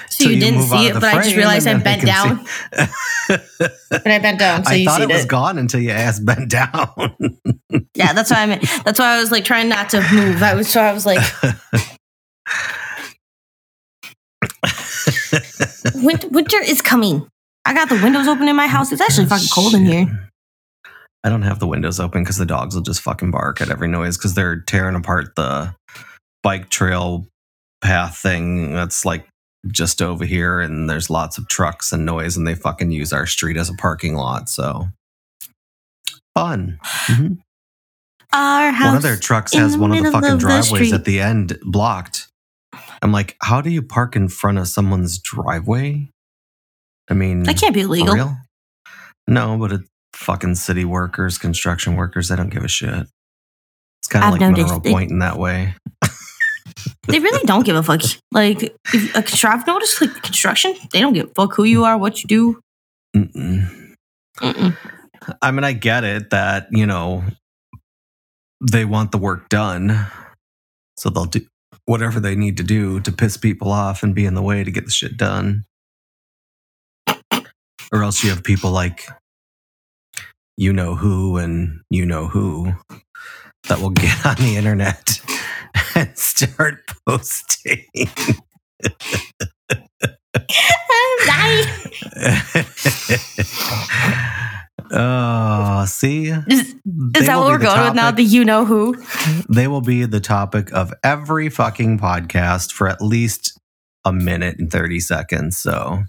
So 0.10 0.26
you, 0.26 0.36
you 0.36 0.40
didn't 0.40 0.64
see 0.64 0.88
it, 0.88 0.94
but 0.94 1.04
I 1.04 1.24
just 1.24 1.36
realized 1.36 1.68
I 1.68 1.78
bent 1.78 2.06
down. 2.06 2.46
But 3.90 4.08
I 4.08 4.20
bent 4.20 4.40
down, 4.40 4.66
so 4.66 4.72
I 4.72 4.76
you 4.76 4.86
thought 4.86 5.02
it 5.02 5.08
was 5.08 5.24
it. 5.24 5.30
gone 5.30 5.58
until 5.58 5.80
your 5.80 5.96
ass 5.96 6.20
bent 6.20 6.50
down. 6.50 7.16
Yeah, 7.96 8.14
that's 8.14 8.30
why 8.30 8.42
I 8.42 8.46
mean. 8.46 8.60
That's 8.86 9.00
why 9.00 9.16
I 9.16 9.20
was 9.20 9.32
like 9.32 9.46
trying 9.46 9.70
not 9.70 9.90
to 9.92 10.02
move. 10.12 10.44
I 10.44 10.54
was 10.56 10.70
so 10.70 10.82
I 10.82 10.94
was 10.94 11.06
like, 11.06 11.20
winter, 15.96 16.28
winter 16.30 16.62
is 16.62 16.82
coming. 16.82 17.28
I 17.66 17.74
got 17.74 17.90
the 17.90 18.00
windows 18.04 18.28
open 18.28 18.48
in 18.48 18.56
my 18.56 18.68
house. 18.68 18.92
It's 18.92 19.02
actually 19.02 19.28
fucking 19.28 19.48
cold 19.54 19.74
in 19.74 19.86
here. 19.86 20.30
I 21.24 21.30
don't 21.30 21.44
have 21.44 21.60
the 21.60 21.68
windows 21.68 22.00
open 22.00 22.24
because 22.24 22.38
the 22.38 22.46
dogs 22.46 22.76
will 22.76 22.82
just 22.82 23.02
fucking 23.02 23.32
bark 23.32 23.62
at 23.62 23.72
every 23.72 23.88
noise 23.88 24.18
because 24.18 24.34
they're 24.34 24.60
tearing 24.60 24.96
apart 24.96 25.36
the 25.36 25.74
bike 26.44 26.70
trail 26.70 27.26
path 27.82 28.18
thing 28.18 28.74
that's 28.74 29.06
like 29.06 29.26
just 29.72 30.01
over 30.01 30.25
here 30.25 30.60
and 30.60 30.89
there's 30.89 31.10
lots 31.10 31.38
of 31.38 31.48
trucks 31.48 31.91
and 31.93 32.05
noise 32.05 32.36
and 32.38 32.46
they 32.48 32.55
fucking 32.55 32.91
use 32.91 33.13
our 33.13 33.25
street 33.25 33.55
as 33.58 33.70
a 33.70 33.74
parking 33.75 34.15
lot 34.15 34.50
so 34.50 34.88
fun 36.36 36.79
Mhm. 37.08 37.38
Our 38.34 38.72
house. 38.72 38.88
one 38.88 38.98
of 38.98 39.03
their 39.03 39.15
trucks 39.17 39.53
has 39.53 39.74
the 39.74 39.79
one 39.79 39.91
of 39.91 40.03
the 40.03 40.12
fucking 40.12 40.29
of 40.32 40.39
the 40.39 40.46
driveways 40.46 40.67
street. 40.88 40.93
at 40.93 41.05
the 41.05 41.20
end 41.22 41.58
blocked 41.63 42.27
i'm 43.01 43.12
like 43.12 43.38
how 43.41 43.62
do 43.62 43.70
you 43.70 43.82
park 43.82 44.15
in 44.15 44.27
front 44.27 44.58
of 44.58 44.67
someone's 44.67 45.20
driveway 45.20 46.10
i 47.10 47.13
mean 47.13 47.43
that 47.43 47.58
can't 47.58 47.74
be 47.75 47.86
real? 47.86 48.38
No, 49.25 49.58
but 49.58 49.72
it's 49.72 49.88
fucking 50.15 50.55
city 50.55 50.84
workers, 50.84 51.38
construction 51.38 51.96
workers. 51.96 52.27
They 52.27 52.36
don't 52.36 52.50
give 52.50 52.65
a 52.65 52.67
shit. 52.67 53.08
It's 54.01 54.08
kind 54.10 54.25
of 54.25 54.32
like 54.32 54.41
Mineral 54.41 54.82
it. 54.84 54.91
Point 54.91 55.12
in 55.12 55.20
that 55.20 55.38
way. 55.39 55.75
They 57.07 57.19
really 57.19 57.45
don't 57.45 57.65
give 57.65 57.75
a 57.75 57.83
fuck. 57.83 58.01
Like, 58.31 58.75
if 58.93 59.15
a 59.15 59.48
I've 59.48 59.67
noticed, 59.67 60.01
like 60.01 60.22
construction, 60.24 60.74
they 60.91 61.01
don't 61.01 61.13
give 61.13 61.29
a 61.29 61.33
fuck 61.33 61.53
who 61.55 61.65
you 61.65 61.83
are, 61.83 61.98
what 61.98 62.24
you 62.24 62.27
do. 62.27 62.60
Mm-mm. 63.15 63.95
Mm-mm. 64.38 64.77
I 65.41 65.51
mean, 65.51 65.63
I 65.63 65.74
get 65.74 66.03
it 66.03 66.29
that 66.29 66.67
you 66.72 66.86
know 66.86 67.24
they 68.62 68.86
want 68.86 69.12
the 69.12 69.17
work 69.17 69.50
done, 69.50 70.07
so 70.98 71.10
they'll 71.10 71.25
do 71.25 71.45
whatever 71.86 72.19
they 72.19 72.36
need 72.36 72.57
to 72.57 72.63
do 72.63 73.01
to 73.01 73.12
piss 73.12 73.36
people 73.36 73.72
off 73.72 74.03
and 74.03 74.15
be 74.15 74.25
in 74.25 74.36
the 74.36 74.41
way 74.41 74.63
to 74.63 74.72
get 74.72 74.86
the 74.86 74.91
shit 74.91 75.17
done. 75.17 75.63
Or 77.91 78.03
else 78.03 78.24
you 78.24 78.29
have 78.29 78.43
people 78.43 78.72
like 78.72 79.07
you 80.57 80.72
know 80.72 80.95
who 80.95 81.38
and 81.38 81.81
you 81.89 82.05
know 82.05 82.27
who 82.27 82.74
that 83.67 83.79
will 83.79 83.89
get 83.91 84.25
on 84.25 84.36
the 84.38 84.55
internet 84.55 85.19
and 85.96 86.18
start 86.18 86.89
posting. 87.08 87.86
Oh, 94.96 95.86
see? 95.88 96.27
Is, 96.27 96.75
is 97.15 97.25
that 97.25 97.38
what 97.38 97.48
we're 97.48 97.58
going 97.58 97.82
with 97.82 97.96
now? 97.96 98.12
The 98.12 98.24
you 98.24 98.46
know 98.46 98.63
who? 98.63 98.96
They 99.50 99.68
will 99.68 99.82
be 99.82 100.06
the 100.06 100.20
topic 100.20 100.72
of 100.72 100.94
every 101.03 101.50
fucking 101.50 101.98
podcast 101.98 102.72
for 102.72 102.88
at 102.88 103.01
least 103.01 103.60
a 104.06 104.13
minute 104.13 104.60
and 104.60 104.72
30 104.72 105.00
seconds. 105.00 105.58
So, 105.58 106.03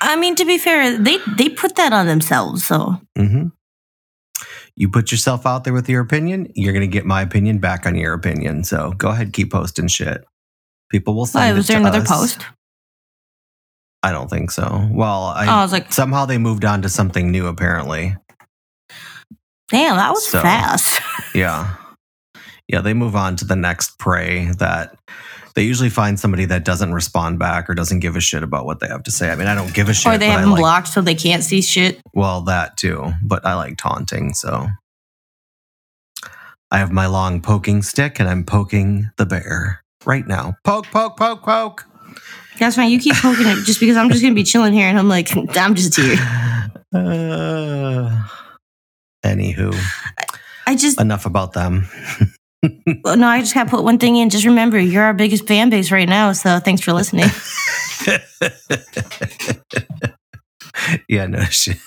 I 0.00 0.16
mean, 0.16 0.34
to 0.36 0.44
be 0.44 0.58
fair, 0.58 0.98
they 0.98 1.18
they 1.36 1.48
put 1.48 1.76
that 1.76 1.92
on 1.92 2.06
themselves. 2.06 2.64
So 2.64 3.00
mhm. 3.16 3.52
You 4.78 4.88
put 4.88 5.10
yourself 5.10 5.44
out 5.44 5.64
there 5.64 5.72
with 5.72 5.88
your 5.88 6.00
opinion, 6.00 6.50
you're 6.54 6.72
going 6.72 6.88
to 6.88 6.92
get 6.92 7.04
my 7.04 7.20
opinion 7.22 7.58
back 7.58 7.84
on 7.84 7.94
your 7.96 8.14
opinion. 8.14 8.62
So, 8.64 8.92
go 8.92 9.08
ahead, 9.08 9.32
keep 9.32 9.50
posting 9.52 9.88
shit. 9.88 10.24
People 10.90 11.14
will 11.14 11.26
send 11.26 11.44
why 11.44 11.52
was 11.52 11.66
there 11.66 11.78
another 11.78 12.00
us. 12.00 12.08
post? 12.08 12.46
I 14.02 14.12
don't 14.12 14.30
think 14.30 14.50
so. 14.52 14.88
Well, 14.92 15.24
I, 15.24 15.46
oh, 15.46 15.50
I 15.50 15.62
was 15.62 15.72
like, 15.72 15.92
somehow 15.92 16.24
they 16.24 16.38
moved 16.38 16.64
on 16.64 16.82
to 16.82 16.88
something 16.88 17.30
new, 17.32 17.46
apparently. 17.48 18.16
damn, 19.70 19.96
that 19.96 20.10
was 20.10 20.26
So- 20.26 20.40
fast. 20.40 21.00
Yeah. 21.34 21.74
Yeah, 22.68 22.80
they 22.80 22.94
move 22.94 23.14
on 23.16 23.36
to 23.36 23.44
the 23.44 23.56
next 23.56 23.98
prey 23.98 24.46
that 24.58 24.96
they 25.58 25.64
usually 25.64 25.90
find 25.90 26.20
somebody 26.20 26.44
that 26.44 26.64
doesn't 26.64 26.94
respond 26.94 27.40
back 27.40 27.68
or 27.68 27.74
doesn't 27.74 27.98
give 27.98 28.14
a 28.14 28.20
shit 28.20 28.44
about 28.44 28.64
what 28.64 28.78
they 28.78 28.86
have 28.86 29.02
to 29.02 29.10
say. 29.10 29.28
I 29.28 29.34
mean, 29.34 29.48
I 29.48 29.56
don't 29.56 29.74
give 29.74 29.88
a 29.88 29.92
shit. 29.92 30.06
or 30.06 30.16
they 30.16 30.28
have 30.28 30.42
them 30.42 30.52
like, 30.52 30.60
blocked 30.60 30.86
so 30.86 31.00
they 31.00 31.16
can't 31.16 31.42
see 31.42 31.62
shit. 31.62 32.00
Well, 32.14 32.42
that 32.42 32.76
too, 32.76 33.10
but 33.24 33.44
I 33.44 33.54
like 33.54 33.76
taunting, 33.76 34.34
so 34.34 34.68
I 36.70 36.78
have 36.78 36.92
my 36.92 37.06
long 37.06 37.42
poking 37.42 37.82
stick 37.82 38.20
and 38.20 38.28
I'm 38.28 38.44
poking 38.44 39.10
the 39.16 39.26
bear 39.26 39.82
right 40.06 40.24
now. 40.24 40.54
Poke, 40.62 40.86
poke, 40.92 41.16
poke, 41.16 41.42
poke. 41.42 41.86
That's 42.60 42.76
fine. 42.76 42.92
You 42.92 43.00
keep 43.00 43.16
poking 43.16 43.48
it 43.48 43.64
just 43.64 43.80
because 43.80 43.96
I'm 43.96 44.10
just 44.10 44.22
gonna 44.22 44.36
be 44.36 44.44
chilling 44.44 44.72
here, 44.72 44.86
and 44.86 44.96
I'm 44.96 45.08
like, 45.08 45.36
I'm 45.56 45.74
just 45.74 45.96
here. 45.96 46.18
Uh, 46.94 48.22
anywho, 49.24 49.74
I 50.68 50.76
just 50.76 51.00
enough 51.00 51.26
about 51.26 51.52
them. 51.52 51.88
well, 53.04 53.16
no, 53.16 53.28
I 53.28 53.40
just 53.40 53.54
gotta 53.54 53.70
put 53.70 53.84
one 53.84 53.98
thing 53.98 54.16
in. 54.16 54.30
Just 54.30 54.44
remember, 54.44 54.78
you're 54.78 55.04
our 55.04 55.14
biggest 55.14 55.46
fan 55.46 55.70
base 55.70 55.90
right 55.90 56.08
now. 56.08 56.32
So 56.32 56.58
thanks 56.58 56.82
for 56.82 56.92
listening. 56.92 57.28
yeah, 61.08 61.26
no 61.26 61.44
shit. 61.44 61.78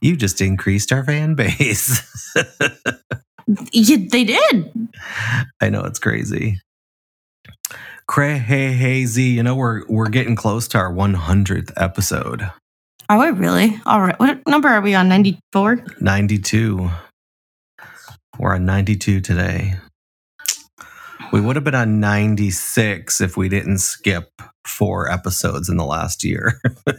You 0.00 0.16
just 0.16 0.40
increased 0.40 0.92
our 0.92 1.04
fan 1.04 1.34
base. 1.34 2.02
yeah, 3.72 3.96
they 4.10 4.24
did. 4.24 4.88
I 5.60 5.70
know 5.70 5.84
it's 5.84 5.98
crazy. 5.98 6.60
Crazy. 8.06 9.24
You 9.24 9.42
know, 9.42 9.56
we're 9.56 9.84
we're 9.88 10.08
getting 10.08 10.36
close 10.36 10.68
to 10.68 10.78
our 10.78 10.92
100th 10.92 11.72
episode. 11.76 12.48
Are 13.08 13.18
we 13.18 13.30
really? 13.30 13.80
All 13.86 14.00
right. 14.00 14.18
What 14.18 14.40
number 14.46 14.68
are 14.68 14.80
we 14.80 14.94
on? 14.94 15.08
94? 15.08 15.84
92. 16.00 16.90
We're 18.38 18.54
on 18.54 18.66
92 18.66 19.20
today. 19.20 19.74
We 21.32 21.40
would 21.40 21.56
have 21.56 21.64
been 21.64 21.74
on 21.74 22.00
96 22.00 23.20
if 23.20 23.36
we 23.36 23.48
didn't 23.48 23.78
skip 23.78 24.30
four 24.66 25.10
episodes 25.10 25.68
in 25.68 25.76
the 25.76 25.84
last 25.84 26.24
year. 26.24 26.60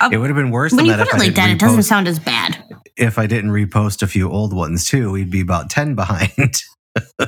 Oh, 0.00 0.08
it 0.10 0.18
would 0.18 0.28
have 0.28 0.36
been 0.36 0.50
worse 0.52 0.70
When 0.72 0.78
than 0.78 0.86
you 0.86 0.92
that 0.96 1.08
put 1.08 1.14
it 1.14 1.14
I 1.14 1.18
like 1.26 1.34
that, 1.34 1.46
didn't 1.46 1.56
it 1.56 1.60
doesn't 1.66 1.82
sound 1.84 2.06
as 2.08 2.18
bad. 2.20 2.62
if 2.96 3.18
I 3.18 3.26
didn't 3.26 3.50
repost 3.50 4.02
a 4.02 4.06
few 4.06 4.30
old 4.30 4.52
ones 4.52 4.86
too. 4.86 5.10
We'd 5.10 5.30
be 5.30 5.40
about 5.40 5.68
10 5.70 5.94
behind. 5.96 6.30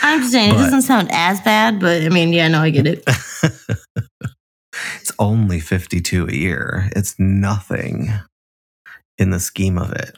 I'm 0.00 0.20
just 0.20 0.30
saying, 0.32 0.50
But- 0.50 0.58
it 0.60 0.62
doesn't 0.64 0.82
sound 0.82 1.08
as 1.10 1.40
bad, 1.40 1.80
but 1.80 2.02
I 2.02 2.08
mean, 2.10 2.32
yeah, 2.32 2.46
no, 2.48 2.60
I 2.60 2.70
get 2.70 2.86
it. 2.86 3.02
it's 5.00 5.12
only 5.18 5.58
52 5.60 6.28
a 6.28 6.32
year. 6.32 6.88
It's 6.94 7.16
nothing 7.18 8.12
in 9.18 9.30
the 9.30 9.40
scheme 9.40 9.78
of 9.78 9.92
it. 9.92 10.16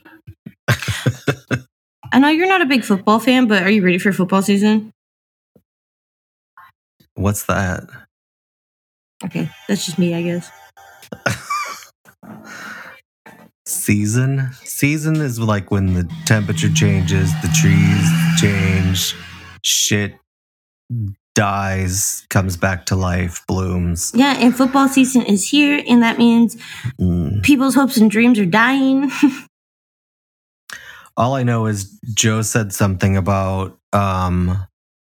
I 2.12 2.18
know 2.18 2.28
you're 2.28 2.48
not 2.48 2.62
a 2.62 2.66
big 2.66 2.84
football 2.84 3.20
fan, 3.20 3.46
but 3.46 3.62
are 3.62 3.70
you 3.70 3.84
ready 3.84 3.98
for 3.98 4.12
football 4.12 4.42
season? 4.42 4.92
What's 7.14 7.44
that? 7.46 7.84
Okay, 9.24 9.50
that's 9.68 9.84
just 9.86 9.98
me, 9.98 10.14
I 10.14 10.22
guess. 10.22 10.50
Season? 13.66 14.50
Season 14.64 15.16
is 15.16 15.38
like 15.38 15.70
when 15.70 15.92
the 15.94 16.10
temperature 16.24 16.72
changes, 16.72 17.30
the 17.42 17.48
trees 17.48 18.40
change, 18.40 19.14
shit 19.62 20.14
dies, 21.34 22.26
comes 22.30 22.56
back 22.56 22.86
to 22.86 22.96
life, 22.96 23.44
blooms. 23.46 24.12
Yeah, 24.14 24.34
and 24.38 24.56
football 24.56 24.88
season 24.88 25.22
is 25.22 25.48
here, 25.48 25.82
and 25.86 26.02
that 26.02 26.18
means 26.18 26.56
Mm. 26.98 27.42
people's 27.42 27.74
hopes 27.74 27.96
and 27.96 28.10
dreams 28.10 28.38
are 28.38 28.46
dying. 28.46 29.10
All 31.20 31.34
I 31.34 31.42
know 31.42 31.66
is 31.66 32.00
Joe 32.14 32.40
said 32.40 32.72
something 32.72 33.14
about 33.14 33.78
um 33.92 34.66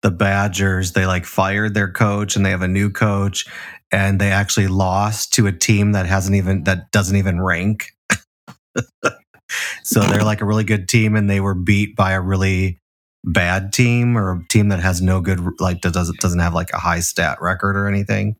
the 0.02 0.10
Badgers. 0.10 0.92
They 0.92 1.06
like 1.06 1.24
fired 1.24 1.74
their 1.74 1.92
coach 1.92 2.34
and 2.34 2.44
they 2.44 2.50
have 2.50 2.62
a 2.62 2.66
new 2.68 2.90
coach 2.90 3.46
and 3.92 4.20
they 4.20 4.32
actually 4.32 4.66
lost 4.66 5.32
to 5.34 5.46
a 5.46 5.52
team 5.52 5.92
that 5.92 6.06
hasn't 6.06 6.34
even 6.34 6.64
that 6.64 6.90
doesn't 6.90 7.16
even 7.16 7.40
rank. 7.40 7.92
so 9.84 10.00
they're 10.00 10.24
like 10.24 10.40
a 10.40 10.44
really 10.44 10.64
good 10.64 10.88
team 10.88 11.14
and 11.14 11.30
they 11.30 11.38
were 11.38 11.54
beat 11.54 11.94
by 11.94 12.14
a 12.14 12.20
really 12.20 12.80
bad 13.22 13.72
team 13.72 14.18
or 14.18 14.32
a 14.32 14.48
team 14.48 14.70
that 14.70 14.80
has 14.80 15.00
no 15.00 15.20
good 15.20 15.38
like 15.60 15.82
doesn't 15.82 16.18
doesn't 16.18 16.40
have 16.40 16.52
like 16.52 16.72
a 16.72 16.78
high 16.78 16.98
stat 16.98 17.38
record 17.40 17.76
or 17.76 17.86
anything. 17.86 18.34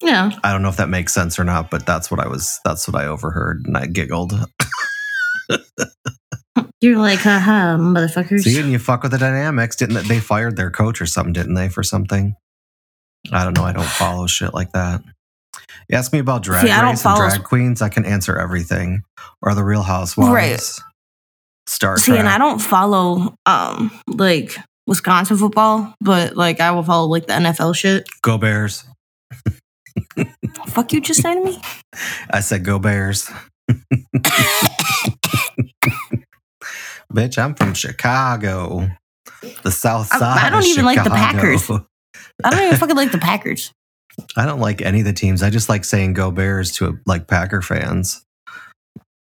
yeah, 0.00 0.30
I 0.44 0.52
don't 0.52 0.62
know 0.62 0.68
if 0.68 0.76
that 0.76 0.88
makes 0.88 1.12
sense 1.12 1.40
or 1.40 1.44
not, 1.44 1.72
but 1.72 1.86
that's 1.86 2.08
what 2.08 2.20
I 2.20 2.28
was 2.28 2.60
that's 2.64 2.86
what 2.86 3.02
I 3.02 3.08
overheard 3.08 3.66
and 3.66 3.76
I 3.76 3.86
giggled. 3.86 4.32
you're 6.84 6.98
like, 6.98 7.20
haha, 7.20 7.76
motherfuckers. 7.76 8.40
See, 8.42 8.58
and 8.60 8.70
you 8.70 8.78
fuck 8.78 9.02
with 9.02 9.12
the 9.12 9.18
dynamics. 9.18 9.76
Didn't 9.76 9.94
they? 9.96 10.02
They 10.02 10.20
fired 10.20 10.56
their 10.56 10.70
coach 10.70 11.00
or 11.00 11.06
something, 11.06 11.32
didn't 11.32 11.54
they, 11.54 11.68
for 11.68 11.82
something? 11.82 12.36
I 13.32 13.44
don't 13.44 13.56
know. 13.56 13.64
I 13.64 13.72
don't 13.72 13.84
follow 13.86 14.26
shit 14.26 14.52
like 14.54 14.72
that. 14.72 15.02
You 15.88 15.96
ask 15.98 16.12
me 16.12 16.18
about 16.18 16.42
drag 16.42 16.64
See, 16.66 16.70
I 16.72 16.80
don't 16.80 16.90
race 16.90 17.02
follow- 17.02 17.22
and 17.24 17.32
drag 17.34 17.44
queens, 17.44 17.82
I 17.82 17.88
can 17.88 18.04
answer 18.04 18.38
everything. 18.38 19.02
Or 19.42 19.54
the 19.54 19.64
Real 19.64 19.82
Housewives, 19.82 20.30
Right. 20.32 20.80
Star 21.66 21.96
See, 21.96 22.12
Trek. 22.12 22.20
and 22.20 22.28
I 22.28 22.36
don't 22.38 22.58
follow 22.58 23.34
um 23.46 23.90
like 24.06 24.54
Wisconsin 24.86 25.36
football, 25.38 25.94
but 26.00 26.36
like 26.36 26.60
I 26.60 26.70
will 26.72 26.82
follow 26.82 27.06
like 27.08 27.26
the 27.26 27.32
NFL 27.34 27.74
shit. 27.74 28.06
Go 28.22 28.36
Bears. 28.38 28.84
Fuck 30.66 30.92
you, 30.92 31.00
just 31.00 31.22
saying 31.22 31.44
to 31.44 31.50
me. 31.52 31.62
I 32.30 32.40
said 32.40 32.64
go 32.64 32.78
Bears. 32.78 33.30
Bitch, 37.14 37.38
I'm 37.38 37.54
from 37.54 37.74
Chicago, 37.74 38.90
the 39.62 39.70
South 39.70 40.08
Side. 40.08 40.46
I 40.46 40.50
don't 40.50 40.60
of 40.60 40.66
even 40.66 40.84
like 40.84 41.04
the 41.04 41.10
Packers. 41.10 41.70
I 41.70 42.50
don't 42.50 42.66
even 42.66 42.76
fucking 42.76 42.96
like 42.96 43.12
the 43.12 43.18
Packers. 43.18 43.72
I 44.36 44.46
don't 44.46 44.60
like 44.60 44.82
any 44.82 45.00
of 45.00 45.06
the 45.06 45.12
teams. 45.12 45.42
I 45.42 45.50
just 45.50 45.68
like 45.68 45.84
saying 45.84 46.14
"Go 46.14 46.32
Bears" 46.32 46.72
to 46.76 46.98
like 47.06 47.28
Packer 47.28 47.62
fans 47.62 48.24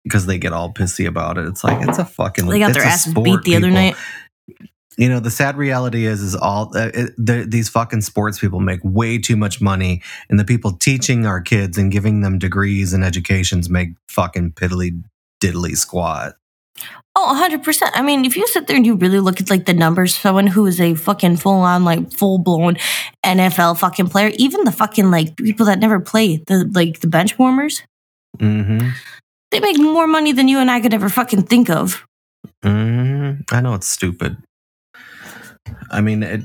because 0.03 0.27
they 0.27 0.38
get 0.38 0.53
all 0.53 0.72
pissy 0.72 1.07
about 1.07 1.38
it. 1.38 1.46
It's 1.46 1.62
like 1.62 1.87
it's 1.87 1.99
a 1.99 2.05
fucking. 2.05 2.49
They 2.49 2.59
got 2.59 2.72
their 2.72 2.83
asses 2.83 3.12
sport, 3.12 3.25
beat 3.25 3.42
the 3.42 3.57
other 3.57 3.70
night. 3.70 3.94
You 4.99 5.09
know, 5.09 5.20
the 5.20 5.31
sad 5.31 5.57
reality 5.57 6.07
is, 6.07 6.22
is 6.22 6.35
all 6.35 6.72
uh, 6.75 6.90
it, 6.92 7.11
the, 7.18 7.46
these 7.46 7.68
fucking 7.68 8.01
sports 8.01 8.38
people 8.38 8.61
make 8.61 8.81
way 8.83 9.18
too 9.18 9.37
much 9.37 9.61
money, 9.61 10.03
and 10.29 10.40
the 10.40 10.44
people 10.44 10.72
teaching 10.72 11.27
our 11.27 11.40
kids 11.40 11.79
and 11.79 11.92
giving 11.92 12.22
them 12.22 12.38
degrees 12.38 12.92
and 12.92 13.05
educations 13.05 13.70
make 13.70 13.90
fucking 14.09 14.53
piddly 14.53 15.03
diddly 15.40 15.77
squat. 15.77 16.35
Oh, 17.18 17.48
100%. 17.50 17.90
I 17.94 18.02
mean, 18.02 18.26
if 18.26 18.36
you 18.36 18.46
sit 18.46 18.66
there 18.66 18.76
and 18.76 18.84
you 18.84 18.94
really 18.94 19.20
look 19.20 19.40
at 19.40 19.48
like 19.48 19.64
the 19.64 19.72
numbers, 19.72 20.14
someone 20.14 20.46
who 20.46 20.66
is 20.66 20.80
a 20.80 20.94
fucking 20.94 21.38
full 21.38 21.60
on, 21.60 21.82
like 21.84 22.12
full 22.12 22.38
blown 22.38 22.76
NFL 23.24 23.78
fucking 23.78 24.08
player, 24.08 24.32
even 24.36 24.64
the 24.64 24.72
fucking 24.72 25.10
like 25.10 25.34
people 25.36 25.64
that 25.66 25.78
never 25.78 25.98
play, 25.98 26.42
the 26.46 26.70
like 26.74 27.00
the 27.00 27.06
bench 27.06 27.38
warmers, 27.38 27.82
hmm 28.38 28.90
they 29.52 29.60
make 29.60 29.78
more 29.78 30.06
money 30.06 30.32
than 30.32 30.48
you 30.48 30.58
and 30.58 30.70
I 30.70 30.80
could 30.80 30.92
ever 30.92 31.08
fucking 31.08 31.44
think 31.44 31.70
of. 31.70 32.04
hmm 32.62 33.32
I 33.50 33.60
know 33.62 33.74
it's 33.74 33.88
stupid. 33.88 34.36
I 35.90 36.00
mean, 36.00 36.22
it, 36.22 36.42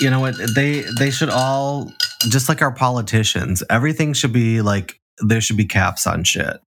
you 0.00 0.10
know 0.10 0.20
what? 0.20 0.34
They 0.54 0.84
they 0.98 1.10
should 1.10 1.30
all 1.30 1.90
just 2.28 2.48
like 2.48 2.60
our 2.60 2.72
politicians. 2.72 3.62
Everything 3.70 4.12
should 4.12 4.32
be 4.32 4.60
like 4.60 5.00
there 5.20 5.40
should 5.40 5.56
be 5.56 5.64
caps 5.64 6.06
on 6.06 6.24
shit. 6.24 6.60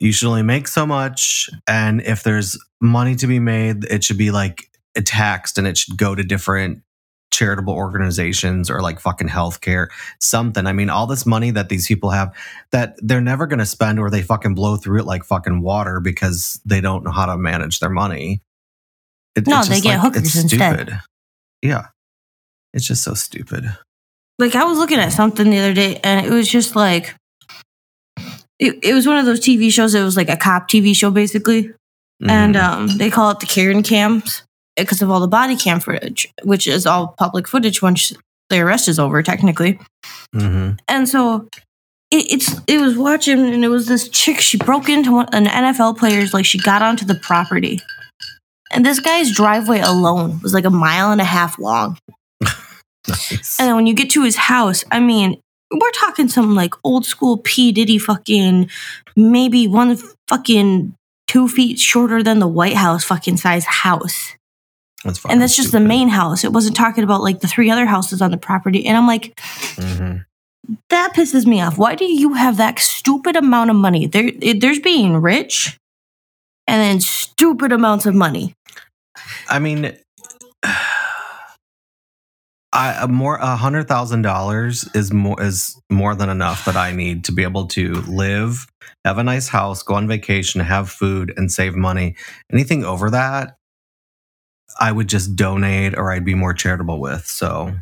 You 0.00 0.12
should 0.12 0.28
only 0.28 0.42
make 0.42 0.66
so 0.66 0.86
much, 0.86 1.48
and 1.68 2.00
if 2.02 2.22
there's 2.22 2.58
money 2.80 3.14
to 3.16 3.26
be 3.26 3.38
made, 3.38 3.84
it 3.84 4.02
should 4.02 4.16
be 4.18 4.30
like 4.30 4.70
taxed, 5.04 5.58
and 5.58 5.66
it 5.66 5.76
should 5.76 5.96
go 5.98 6.14
to 6.14 6.22
different 6.22 6.82
charitable 7.30 7.74
organizations 7.74 8.68
or 8.70 8.80
like 8.82 8.98
fucking 8.98 9.28
healthcare, 9.28 9.86
something. 10.20 10.66
I 10.66 10.72
mean, 10.72 10.90
all 10.90 11.06
this 11.06 11.24
money 11.26 11.50
that 11.52 11.68
these 11.68 11.86
people 11.86 12.10
have 12.10 12.34
that 12.72 12.96
they're 13.02 13.20
never 13.20 13.46
going 13.46 13.58
to 13.60 13.66
spend, 13.66 13.98
or 14.00 14.10
they 14.10 14.22
fucking 14.22 14.54
blow 14.54 14.76
through 14.76 15.00
it 15.00 15.06
like 15.06 15.22
fucking 15.22 15.60
water 15.62 16.00
because 16.00 16.60
they 16.64 16.80
don't 16.80 17.04
know 17.04 17.12
how 17.12 17.26
to 17.26 17.36
manage 17.36 17.78
their 17.80 17.90
money. 17.90 18.40
It- 19.36 19.46
No, 19.46 19.62
they 19.62 19.68
just 19.68 19.82
get 19.84 20.00
hookers 20.00 20.22
it's 20.24 20.36
instead. 20.42 20.76
stupid. 20.88 21.00
Yeah, 21.62 21.86
it's 22.72 22.86
just 22.86 23.04
so 23.04 23.12
stupid. 23.14 23.64
Like 24.38 24.54
I 24.54 24.64
was 24.64 24.78
looking 24.78 24.98
at 24.98 25.12
something 25.12 25.50
the 25.50 25.58
other 25.58 25.74
day 25.74 26.00
and 26.02 26.24
it 26.24 26.30
was 26.32 26.48
just 26.48 26.74
like 26.74 27.14
it, 28.60 28.78
it 28.84 28.94
was 28.94 29.06
one 29.08 29.16
of 29.18 29.26
those 29.26 29.40
TV 29.40 29.72
shows. 29.72 29.94
It 29.94 30.02
was 30.04 30.16
like 30.16 30.28
a 30.28 30.36
cop 30.36 30.68
TV 30.68 30.94
show 30.94 31.10
basically. 31.10 31.72
And 32.22 32.54
Mhm. 32.54 32.62
um, 32.62 32.86
they 32.98 33.10
call 33.10 33.30
it 33.30 33.40
the 33.40 33.46
Karen 33.46 33.82
cams 33.82 34.42
because 34.76 35.00
of 35.02 35.10
all 35.10 35.20
the 35.20 35.26
body 35.28 35.56
cam 35.56 35.80
footage, 35.80 36.28
which 36.44 36.66
is 36.68 36.86
all 36.86 37.14
public 37.18 37.48
footage 37.48 37.80
once 37.82 38.12
the 38.50 38.60
arrest 38.60 38.88
is 38.88 38.98
over, 38.98 39.22
technically. 39.22 39.78
Mhm. 40.34 40.78
And 40.86 41.08
so 41.08 41.48
it, 42.10 42.26
it's 42.32 42.60
it 42.66 42.80
was 42.80 42.96
watching, 42.96 43.40
and 43.40 43.64
it 43.64 43.68
was 43.68 43.86
this 43.86 44.08
chick. 44.10 44.40
She 44.40 44.58
broke 44.58 44.88
into 44.88 45.12
one, 45.12 45.28
an 45.32 45.46
NFL 45.46 45.94
player's 45.96 46.34
like 46.34 46.44
she 46.44 46.58
got 46.58 46.82
onto 46.82 47.06
the 47.06 47.14
property, 47.14 47.80
and 48.72 48.84
this 48.84 49.00
guy's 49.00 49.32
driveway 49.34 49.80
alone 49.80 50.40
was 50.42 50.52
like 50.52 50.64
a 50.66 50.70
mile 50.70 51.12
and 51.12 51.20
a 51.20 51.24
half 51.24 51.58
long. 51.58 51.96
Nice. 53.08 53.56
And 53.58 53.68
then 53.68 53.76
when 53.76 53.86
you 53.86 53.94
get 53.94 54.10
to 54.10 54.22
his 54.24 54.36
house, 54.36 54.84
I 54.90 55.00
mean, 55.00 55.40
we're 55.70 55.90
talking 55.92 56.28
some 56.28 56.54
like 56.54 56.74
old 56.84 57.06
school 57.06 57.38
P 57.38 57.72
Diddy 57.72 57.98
fucking 57.98 58.68
maybe 59.16 59.66
one 59.68 59.96
fucking 60.28 60.94
two 61.28 61.48
feet 61.48 61.78
shorter 61.78 62.22
than 62.22 62.38
the 62.40 62.48
White 62.48 62.76
House 62.76 63.04
fucking 63.04 63.36
size 63.36 63.64
house. 63.64 64.34
That's 65.04 65.24
And 65.24 65.40
that's 65.40 65.56
just 65.56 65.72
the 65.72 65.80
main 65.80 66.08
house. 66.08 66.44
It 66.44 66.52
wasn't 66.52 66.76
talking 66.76 67.04
about 67.04 67.22
like 67.22 67.40
the 67.40 67.48
three 67.48 67.70
other 67.70 67.86
houses 67.86 68.20
on 68.20 68.30
the 68.32 68.36
property. 68.36 68.84
And 68.86 68.96
I'm 68.96 69.06
like, 69.06 69.34
Mhm. 69.76 70.24
that 70.90 71.14
pisses 71.14 71.46
me 71.46 71.60
off. 71.62 71.78
Why 71.78 71.94
do 71.94 72.04
you 72.04 72.34
have 72.34 72.56
that 72.58 72.78
stupid 72.78 73.36
amount 73.36 73.70
of 73.70 73.76
money? 73.76 74.06
There, 74.06 74.30
it, 74.40 74.60
there's 74.60 74.78
being 74.80 75.16
rich 75.16 75.78
and 76.66 76.80
then 76.82 77.00
stupid 77.00 77.72
amounts 77.72 78.06
of 78.06 78.14
money. 78.14 78.52
I 79.48 79.58
mean, 79.58 79.96
A 82.80 83.04
uh, 83.04 83.06
more 83.08 83.36
a 83.36 83.56
hundred 83.56 83.88
thousand 83.88 84.22
dollars 84.22 84.88
is 84.94 85.12
more 85.12 85.40
is 85.42 85.78
more 85.90 86.14
than 86.14 86.30
enough 86.30 86.64
that 86.64 86.76
I 86.76 86.92
need 86.92 87.24
to 87.24 87.32
be 87.32 87.42
able 87.42 87.66
to 87.68 87.92
live, 88.02 88.66
have 89.04 89.18
a 89.18 89.24
nice 89.24 89.48
house, 89.48 89.82
go 89.82 89.94
on 89.94 90.08
vacation, 90.08 90.62
have 90.62 90.88
food, 90.88 91.34
and 91.36 91.52
save 91.52 91.74
money. 91.74 92.16
Anything 92.50 92.84
over 92.84 93.10
that, 93.10 93.56
I 94.80 94.92
would 94.92 95.08
just 95.08 95.36
donate 95.36 95.94
or 95.96 96.10
I'd 96.10 96.24
be 96.24 96.34
more 96.34 96.54
charitable 96.54 97.00
with. 97.00 97.26
So. 97.26 97.74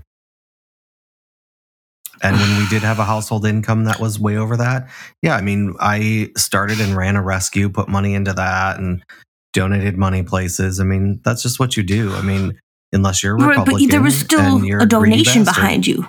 And 2.21 2.37
when 2.37 2.59
we 2.59 2.67
did 2.69 2.83
have 2.83 2.99
a 2.99 3.05
household 3.05 3.47
income 3.47 3.85
that 3.85 4.01
was 4.01 4.19
way 4.19 4.37
over 4.37 4.57
that, 4.57 4.89
yeah, 5.23 5.37
I 5.37 5.41
mean, 5.41 5.77
I 5.79 6.33
started 6.37 6.81
and 6.81 6.97
ran 6.97 7.15
a 7.15 7.23
rescue, 7.23 7.69
put 7.69 7.89
money 7.89 8.15
into 8.15 8.33
that, 8.33 8.81
and 8.81 9.05
donated 9.53 9.97
money 9.97 10.25
places. 10.25 10.81
I 10.81 10.85
mean, 10.85 11.21
that's 11.25 11.43
just 11.43 11.61
what 11.61 11.77
you 11.77 11.85
do. 11.85 12.13
I 12.15 12.23
mean, 12.23 12.59
unless 12.93 13.23
you're 13.23 13.35
a 13.35 13.39
Right, 13.39 13.51
Republican. 13.51 13.87
but 13.87 13.91
there 13.93 14.03
was 14.03 14.19
still 14.19 14.81
a 14.81 14.87
donation 14.87 15.45
behind 15.45 15.87
you. 15.87 16.09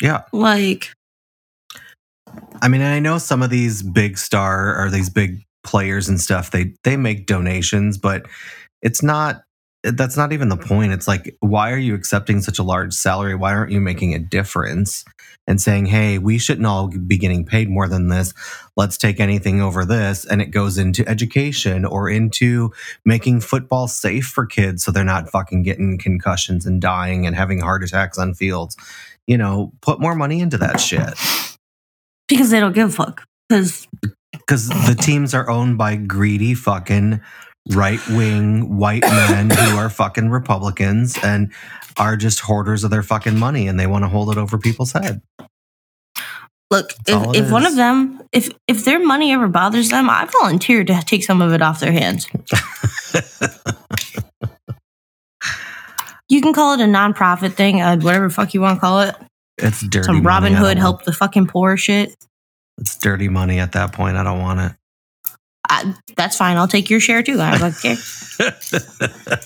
Yeah. 0.00 0.22
Like, 0.32 0.92
I 2.60 2.68
mean, 2.68 2.82
I 2.82 2.98
know 2.98 3.18
some 3.18 3.42
of 3.42 3.50
these 3.50 3.82
big 3.82 4.18
star 4.18 4.76
or 4.82 4.90
these 4.90 5.10
big 5.10 5.44
players 5.64 6.08
and 6.08 6.20
stuff, 6.20 6.50
they 6.50 6.74
they 6.84 6.96
make 6.96 7.26
donations, 7.26 7.98
but 7.98 8.26
it's 8.82 9.02
not 9.02 9.42
that's 9.82 10.16
not 10.16 10.32
even 10.32 10.48
the 10.48 10.56
mm-hmm. 10.56 10.68
point. 10.68 10.92
It's 10.92 11.08
like, 11.08 11.36
why 11.40 11.72
are 11.72 11.78
you 11.78 11.94
accepting 11.94 12.40
such 12.40 12.58
a 12.58 12.62
large 12.62 12.94
salary? 12.94 13.34
Why 13.34 13.52
aren't 13.52 13.72
you 13.72 13.80
making 13.80 14.14
a 14.14 14.18
difference 14.18 15.04
and 15.46 15.60
saying, 15.60 15.86
hey, 15.86 16.18
we 16.18 16.38
shouldn't 16.38 16.66
all 16.66 16.88
be 16.88 17.18
getting 17.18 17.44
paid 17.44 17.68
more 17.68 17.88
than 17.88 18.08
this. 18.08 18.32
Let's 18.76 18.96
take 18.96 19.18
anything 19.18 19.60
over 19.60 19.84
this. 19.84 20.24
And 20.24 20.40
it 20.40 20.46
goes 20.46 20.78
into 20.78 21.06
education 21.08 21.84
or 21.84 22.08
into 22.08 22.72
making 23.04 23.40
football 23.40 23.88
safe 23.88 24.26
for 24.26 24.46
kids 24.46 24.84
so 24.84 24.92
they're 24.92 25.04
not 25.04 25.30
fucking 25.30 25.64
getting 25.64 25.98
concussions 25.98 26.64
and 26.64 26.80
dying 26.80 27.26
and 27.26 27.34
having 27.34 27.60
heart 27.60 27.82
attacks 27.82 28.18
on 28.18 28.34
fields. 28.34 28.76
You 29.26 29.36
know, 29.36 29.72
put 29.80 30.00
more 30.00 30.14
money 30.14 30.40
into 30.40 30.58
that 30.58 30.80
shit. 30.80 31.14
because 32.28 32.50
they 32.50 32.60
don't 32.60 32.74
give 32.74 32.90
a 32.90 32.92
fuck. 32.92 33.24
Because 33.48 33.88
because 34.32 34.68
the 34.68 34.96
teams 34.98 35.34
are 35.34 35.48
owned 35.50 35.76
by 35.76 35.96
greedy 35.96 36.54
fucking 36.54 37.20
right 37.70 38.00
wing 38.08 38.76
white 38.76 39.02
men 39.02 39.50
who 39.50 39.76
are 39.76 39.88
fucking 39.88 40.30
Republicans 40.30 41.16
and 41.22 41.52
are 41.96 42.16
just 42.16 42.40
hoarders 42.40 42.84
of 42.84 42.90
their 42.90 43.02
fucking 43.02 43.38
money 43.38 43.68
and 43.68 43.78
they 43.78 43.86
want 43.86 44.04
to 44.04 44.08
hold 44.08 44.30
it 44.30 44.38
over 44.38 44.58
people's 44.58 44.92
head. 44.92 45.20
look, 46.70 46.92
That's 47.06 47.36
if, 47.36 47.44
if 47.44 47.52
one 47.52 47.66
of 47.66 47.76
them, 47.76 48.22
if 48.32 48.50
if 48.66 48.84
their 48.84 49.04
money 49.04 49.32
ever 49.32 49.48
bothers 49.48 49.90
them, 49.90 50.10
I 50.10 50.28
volunteer 50.40 50.84
to 50.84 51.02
take 51.02 51.22
some 51.24 51.40
of 51.42 51.52
it 51.52 51.62
off 51.62 51.80
their 51.80 51.92
hands. 51.92 52.26
You 56.32 56.40
can 56.40 56.54
call 56.54 56.72
it 56.72 56.80
a 56.80 56.84
nonprofit 56.84 57.52
thing, 57.52 57.82
uh, 57.82 57.98
whatever 57.98 58.28
the 58.28 58.32
fuck 58.32 58.54
you 58.54 58.62
want 58.62 58.76
to 58.76 58.80
call 58.80 59.00
it. 59.02 59.14
It's 59.58 59.82
dirty. 59.86 60.06
Some. 60.06 60.22
Robin 60.22 60.54
Hood 60.54 60.78
help 60.78 61.04
the 61.04 61.12
fucking 61.12 61.46
poor 61.46 61.76
shit. 61.76 62.16
It's 62.78 62.96
dirty 62.96 63.28
money 63.28 63.58
at 63.58 63.72
that 63.72 63.92
point. 63.92 64.16
I 64.16 64.24
don't 64.24 64.40
want 64.40 64.60
it. 64.60 64.72
I, 65.68 65.94
that's 66.16 66.36
fine. 66.36 66.56
I'll 66.56 66.68
take 66.68 66.90
your 66.90 67.00
share 67.00 67.22
too. 67.22 67.40
I 67.40 67.58
don't 67.58 67.74
care. 67.80 67.96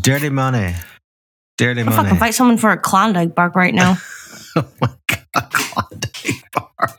dirty 0.00 0.28
money. 0.28 0.74
Dirty 1.58 1.80
I'll 1.80 1.86
money. 1.86 1.96
fucking 1.96 2.18
fight 2.18 2.34
someone 2.34 2.58
for 2.58 2.70
a 2.70 2.78
Klondike 2.78 3.34
bar 3.34 3.50
right 3.54 3.74
now. 3.74 3.96
oh 4.56 4.68
my 4.80 4.88
god, 5.08 5.52
Klondike 5.52 6.42
bar. 6.52 6.98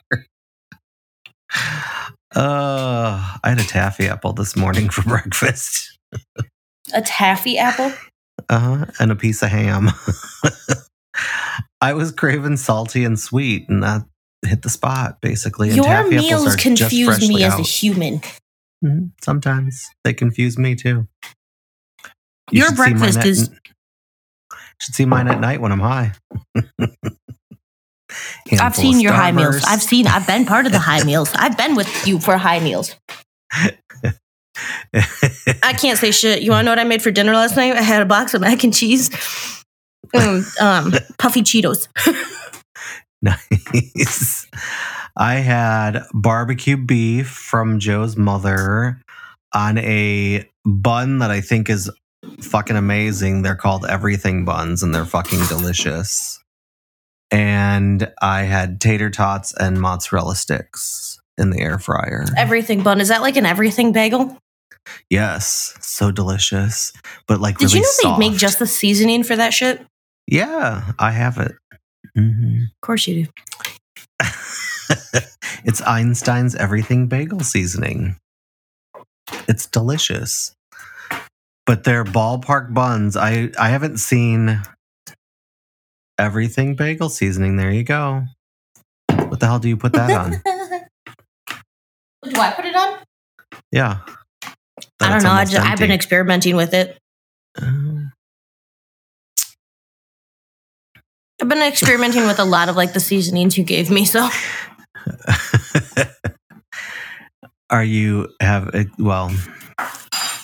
Uh, 2.36 3.38
I 3.44 3.50
had 3.50 3.60
a 3.60 3.64
taffy 3.64 4.08
apple 4.08 4.34
this 4.34 4.56
morning 4.56 4.90
for 4.90 5.02
breakfast. 5.04 5.98
A 6.94 7.02
taffy 7.02 7.58
apple? 7.58 7.92
Uh-huh, 8.50 8.86
and 9.00 9.12
a 9.12 9.16
piece 9.16 9.42
of 9.42 9.50
ham. 9.50 9.90
I 11.82 11.94
was 11.94 12.12
craving 12.12 12.58
salty 12.58 13.04
and 13.04 13.20
sweet, 13.20 13.68
and 13.70 13.84
that 13.84 14.04
hit 14.46 14.62
the 14.62 14.70
spot 14.70 15.20
basically. 15.22 15.70
And 15.70 15.78
Your 15.78 15.86
taffy 15.86 16.18
meals 16.18 16.56
confuse 16.56 16.92
me 16.92 17.06
freshly 17.06 17.44
as 17.44 17.54
a 17.54 17.58
out. 17.58 17.68
human. 17.68 18.22
Mhm, 18.84 19.12
Sometimes 19.22 19.90
they 20.04 20.14
confuse 20.14 20.58
me 20.58 20.76
too. 20.76 21.08
Your 22.52 22.68
should 22.68 22.76
see 22.78 22.82
mine 22.84 22.98
breakfast 23.00 23.18
at- 23.20 23.26
is- 23.26 23.50
Should 24.80 24.96
see 24.96 25.06
mine 25.06 25.28
at 25.28 25.40
night 25.40 25.60
when 25.60 25.72
I'm 25.72 25.80
high. 25.80 26.14
I've 28.60 28.76
seen 28.76 28.96
of 28.98 29.02
your 29.02 29.12
high 29.14 29.32
meals. 29.32 29.64
I've 29.68 29.82
seen. 29.82 30.08
I've 30.08 30.26
been 30.28 30.46
part 30.46 30.66
of 30.66 30.72
the 30.72 30.80
high 30.80 31.04
meals. 31.04 31.30
I've 31.36 31.58
been 31.58 31.76
with 31.76 32.08
you 32.08 32.20
for 32.20 32.38
high 32.38 32.60
meals. 32.60 32.96
I 35.64 35.74
can't 35.74 35.98
say 36.00 36.12
shit. 36.12 36.42
You 36.42 36.52
want 36.52 36.62
to 36.62 36.66
know 36.66 36.72
what 36.72 36.80
I 36.80 36.84
made 36.86 37.02
for 37.02 37.12
dinner 37.12 37.34
last 37.34 37.56
night? 37.58 37.76
I 37.76 37.82
had 37.82 38.02
a 38.02 38.06
box 38.06 38.34
of 38.34 38.42
mac 38.42 38.64
and 38.64 38.74
cheese, 38.74 39.10
and, 40.14 40.46
um, 40.62 40.94
puffy 41.18 41.42
Cheetos. 41.42 41.88
Nice. 43.24 44.48
I 45.18 45.36
had 45.36 46.04
barbecue 46.14 46.78
beef 46.78 47.28
from 47.28 47.80
Joe's 47.80 48.16
mother 48.16 49.02
on 49.54 49.80
a 49.80 50.48
bun 50.66 51.18
that 51.20 51.32
I 51.32 51.42
think 51.42 51.70
is 51.70 51.90
fucking 52.42 52.76
amazing. 52.76 53.42
They're 53.42 53.56
called 53.56 53.86
everything 53.86 54.46
buns 54.46 54.84
and 54.84 54.94
they're 54.94 55.06
fucking 55.06 55.46
delicious. 55.48 56.40
And 57.32 58.12
I 58.22 58.44
had 58.44 58.80
tater 58.80 59.10
tots 59.10 59.54
and 59.60 59.82
mozzarella 59.82 60.36
sticks 60.36 61.20
in 61.38 61.50
the 61.50 61.60
air 61.60 61.80
fryer. 61.80 62.26
Everything 62.38 62.84
bun. 62.84 63.02
Is 63.02 63.08
that 63.08 63.22
like 63.22 63.38
an 63.38 63.46
everything 63.46 63.92
bagel? 63.92 64.38
yes, 65.10 65.76
so 65.82 66.12
delicious, 66.12 66.94
but 67.28 67.42
like 67.42 67.58
Did 67.58 67.66
really 67.66 67.78
you 67.80 67.82
know 67.82 67.90
soft. 67.92 68.20
they 68.20 68.30
make 68.30 68.38
just 68.38 68.60
the 68.60 68.68
seasoning 68.68 69.24
for 69.24 69.36
that 69.36 69.54
shit? 69.54 69.86
Yeah, 70.28 70.92
I 71.00 71.12
have 71.12 71.38
it. 71.38 71.54
Mhm. 72.18 72.64
Of 72.64 72.82
course 72.82 73.08
you 73.08 73.26
do. 73.26 73.32
it's 75.64 75.82
Einstein's 75.82 76.56
everything 76.56 77.08
bagel 77.08 77.42
seasoning. 77.42 78.18
It's 79.48 79.66
delicious. 79.66 80.54
But 81.66 81.84
they're 81.84 82.06
ballpark 82.06 82.74
buns. 82.74 83.18
I 83.18 83.52
I 83.60 83.70
haven't 83.70 83.98
seen 83.98 84.62
everything 86.18 86.76
bagel 86.76 87.10
seasoning. 87.10 87.58
There 87.58 87.72
you 87.72 87.84
go. 87.84 88.24
What 89.10 89.40
the 89.40 89.46
hell 89.46 89.60
do 89.60 89.68
you 89.68 89.78
put 89.78 89.94
that 89.94 90.12
on? 90.12 90.32
do 92.24 92.40
I 92.40 92.52
put 92.52 92.66
it 92.66 92.76
on? 92.76 93.00
Yeah. 93.72 94.00
I 95.00 95.10
don't 95.10 95.24
know. 95.24 95.32
I 95.32 95.46
just, 95.46 95.58
I've 95.58 95.78
been 95.80 95.92
experimenting 95.92 96.56
with 96.56 96.74
it. 96.74 96.98
Um, 97.62 97.97
I've 101.42 101.50
been 101.50 101.62
experimenting 101.62 102.26
with 102.26 102.40
a 102.40 102.46
lot 102.46 102.68
of 102.70 102.76
like 102.76 102.94
the 102.94 103.00
seasonings 103.00 103.58
you 103.58 103.64
gave 103.64 103.90
me. 103.92 104.06
So 104.06 104.28
Are 107.70 107.84
you 107.84 108.30
have 108.42 108.74
eh, 108.74 108.86
well 108.98 109.32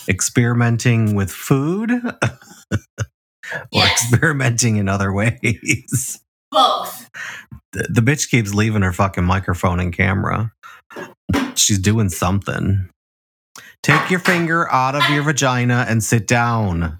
experimenting 0.10 1.16
with 1.16 1.32
food 1.32 1.90
or 1.92 2.20
Yes. 3.72 4.02
experimenting 4.12 4.78
in 4.78 4.88
other 4.90 5.12
ways? 5.14 6.20
both. 6.52 7.10
the, 7.72 7.88
the 7.90 8.02
bitch 8.02 8.30
keeps 8.30 8.54
leaving 8.54 8.82
her 8.84 8.94
fucking 8.94 9.24
microphone 9.24 9.80
and 9.80 9.92
camera. 9.96 10.52
She's 11.56 11.80
doing 11.80 12.10
something. 12.10 12.90
Take 13.82 14.10
your 14.10 14.20
finger 14.20 14.70
out 14.72 14.96
of 14.96 15.10
your 15.10 15.24
vagina 15.24 15.86
and 15.90 16.04
sit 16.04 16.28
down. 16.28 17.00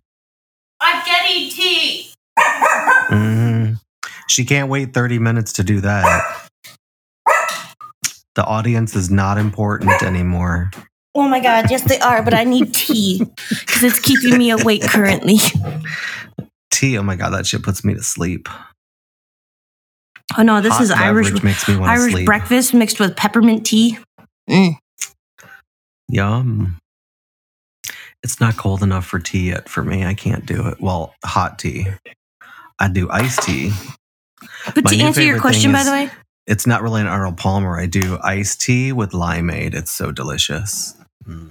I'm 0.82 1.06
getting 1.06 1.50
tea. 1.50 2.12
Mhm. 3.10 3.63
She 4.28 4.46
can't 4.46 4.70
wait 4.70 4.94
30 4.94 5.20
minutes 5.20 5.54
to 5.54 5.64
do 5.64 5.82
that. 5.82 6.50
The 8.36 8.44
audience 8.44 8.96
is 8.96 9.12
not 9.12 9.38
important 9.38 10.02
anymore. 10.02 10.72
Oh 11.16 11.28
my 11.28 11.40
god, 11.40 11.70
yes 11.70 11.84
they 11.84 12.00
are, 12.00 12.24
but 12.24 12.34
I 12.34 12.44
need 12.44 12.74
tea 12.74 13.24
because 13.50 13.84
it's 13.84 14.00
keeping 14.00 14.38
me 14.38 14.50
awake 14.50 14.82
currently. 14.82 15.38
Tea, 16.72 16.98
oh 16.98 17.04
my 17.04 17.16
god, 17.16 17.30
that 17.32 17.46
shit 17.46 17.62
puts 17.62 17.86
me 17.86 17.94
to 17.94 18.02
sleep. 18.02 18.50
Oh 20.38 20.42
no, 20.42 20.62
this 20.62 20.74
Hot 20.74 20.82
is 20.82 20.92
Irish 20.92 21.44
makes 21.44 21.68
me 21.68 21.76
Irish 21.76 22.14
sleep. 22.14 22.26
breakfast 22.26 22.74
mixed 22.74 23.00
with 23.00 23.16
peppermint 23.16 23.66
tea. 23.66 24.00
Mm. 24.50 24.78
Yum. 26.10 26.80
It's 28.24 28.40
not 28.40 28.58
cold 28.58 28.82
enough 28.82 29.06
for 29.06 29.20
tea 29.20 29.50
yet 29.50 29.70
for 29.70 29.84
me. 29.84 30.06
I 30.06 30.16
can't 30.16 30.46
do 30.46 30.68
it. 30.68 30.82
Well, 30.82 31.14
hot 31.24 31.60
tea. 31.60 31.88
I 32.80 32.88
do 32.88 33.10
iced 33.12 33.44
tea. 33.44 33.72
But 34.74 34.84
My 34.86 34.92
to 34.92 35.00
answer 35.00 35.22
your 35.22 35.40
question, 35.40 35.72
by 35.72 35.84
the 35.84 35.92
way, 35.92 36.10
It's 36.48 36.68
not 36.68 36.82
really 36.82 37.02
an 37.02 37.08
Arnold 37.08 37.38
Palmer. 37.38 37.80
I 37.80 37.86
do 37.86 38.18
iced 38.24 38.62
tea 38.62 38.92
with 38.92 39.12
limeade. 39.12 39.74
It's 39.74 39.92
so 39.92 40.12
delicious. 40.12 40.96
Mm. 41.28 41.50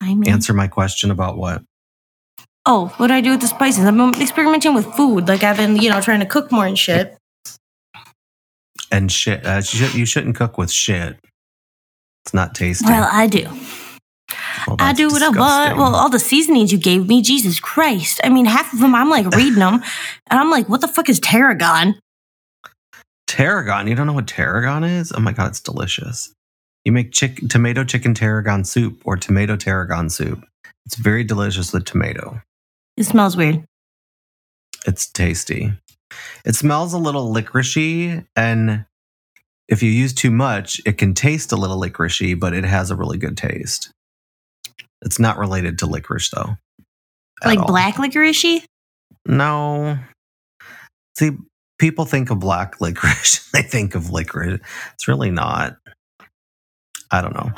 I 0.00 0.14
mean, 0.14 0.28
Answer 0.30 0.52
my 0.52 0.68
question 0.68 1.10
about 1.10 1.36
what? 1.36 1.62
oh, 2.66 2.92
what 2.96 3.08
do 3.08 3.14
I 3.14 3.20
do 3.20 3.30
with 3.30 3.40
the 3.40 3.46
spices? 3.48 3.84
I've 3.84 3.96
been 3.96 4.20
experimenting 4.20 4.74
with 4.74 4.86
food. 4.94 5.28
Like 5.28 5.42
I've 5.42 5.56
been, 5.56 5.76
you 5.76 5.90
know, 5.90 6.00
trying 6.00 6.20
to 6.20 6.26
cook 6.26 6.52
more 6.52 6.66
and 6.66 6.78
shit. 6.78 7.16
And 8.90 9.10
shit. 9.10 9.44
Uh, 9.44 9.62
you 9.94 10.06
shouldn't 10.06 10.36
cook 10.36 10.58
with 10.58 10.70
shit. 10.70 11.16
It's 12.24 12.34
not 12.34 12.54
tasty. 12.54 12.84
Well, 12.86 13.08
I 13.10 13.26
do. 13.26 13.48
I 14.78 14.92
do 14.92 15.08
what 15.08 15.22
I 15.22 15.28
want. 15.28 15.76
Well, 15.76 15.94
all 15.94 16.08
the 16.08 16.18
seasonings 16.18 16.72
you 16.72 16.78
gave 16.78 17.08
me, 17.08 17.22
Jesus 17.22 17.60
Christ. 17.60 18.20
I 18.24 18.28
mean, 18.28 18.44
half 18.44 18.72
of 18.72 18.80
them, 18.80 18.94
I'm 18.94 19.10
like 19.10 19.26
reading 19.34 19.58
them, 19.58 19.74
and 20.30 20.40
I'm 20.40 20.50
like, 20.50 20.68
what 20.68 20.80
the 20.80 20.88
fuck 20.88 21.08
is 21.08 21.20
tarragon? 21.20 21.94
tarragon. 23.32 23.88
You 23.88 23.94
don't 23.94 24.06
know 24.06 24.12
what 24.12 24.26
tarragon 24.26 24.84
is? 24.84 25.10
Oh 25.12 25.20
my 25.20 25.32
god, 25.32 25.48
it's 25.48 25.60
delicious. 25.60 26.34
You 26.84 26.92
make 26.92 27.12
chick- 27.12 27.48
tomato 27.48 27.82
chicken 27.82 28.12
tarragon 28.12 28.64
soup 28.64 29.00
or 29.04 29.16
tomato 29.16 29.56
tarragon 29.56 30.10
soup. 30.10 30.44
It's 30.84 30.96
very 30.96 31.24
delicious 31.24 31.72
with 31.72 31.84
tomato. 31.84 32.42
It 32.96 33.04
smells 33.04 33.36
weird. 33.36 33.64
It's 34.86 35.06
tasty. 35.10 35.72
It 36.44 36.54
smells 36.54 36.92
a 36.92 36.98
little 36.98 37.32
licoricey, 37.32 38.26
and 38.36 38.84
if 39.68 39.82
you 39.82 39.90
use 39.90 40.12
too 40.12 40.30
much, 40.30 40.82
it 40.84 40.98
can 40.98 41.14
taste 41.14 41.52
a 41.52 41.56
little 41.56 41.80
licoricey, 41.80 42.38
but 42.38 42.52
it 42.52 42.64
has 42.64 42.90
a 42.90 42.96
really 42.96 43.16
good 43.16 43.36
taste. 43.36 43.90
It's 45.02 45.18
not 45.18 45.38
related 45.38 45.78
to 45.80 45.86
licorice, 45.86 46.30
though. 46.30 46.56
like 47.44 47.58
all. 47.58 47.66
black 47.66 47.98
licorice. 47.98 48.64
No. 49.26 49.98
See, 51.18 51.32
people 51.78 52.04
think 52.04 52.30
of 52.30 52.38
black 52.38 52.76
licorice. 52.80 53.50
they 53.52 53.62
think 53.62 53.94
of 53.94 54.10
licorice. 54.10 54.60
It's 54.94 55.08
really 55.08 55.30
not. 55.30 55.76
I 57.10 57.20
don't 57.20 57.34
know. 57.34 57.52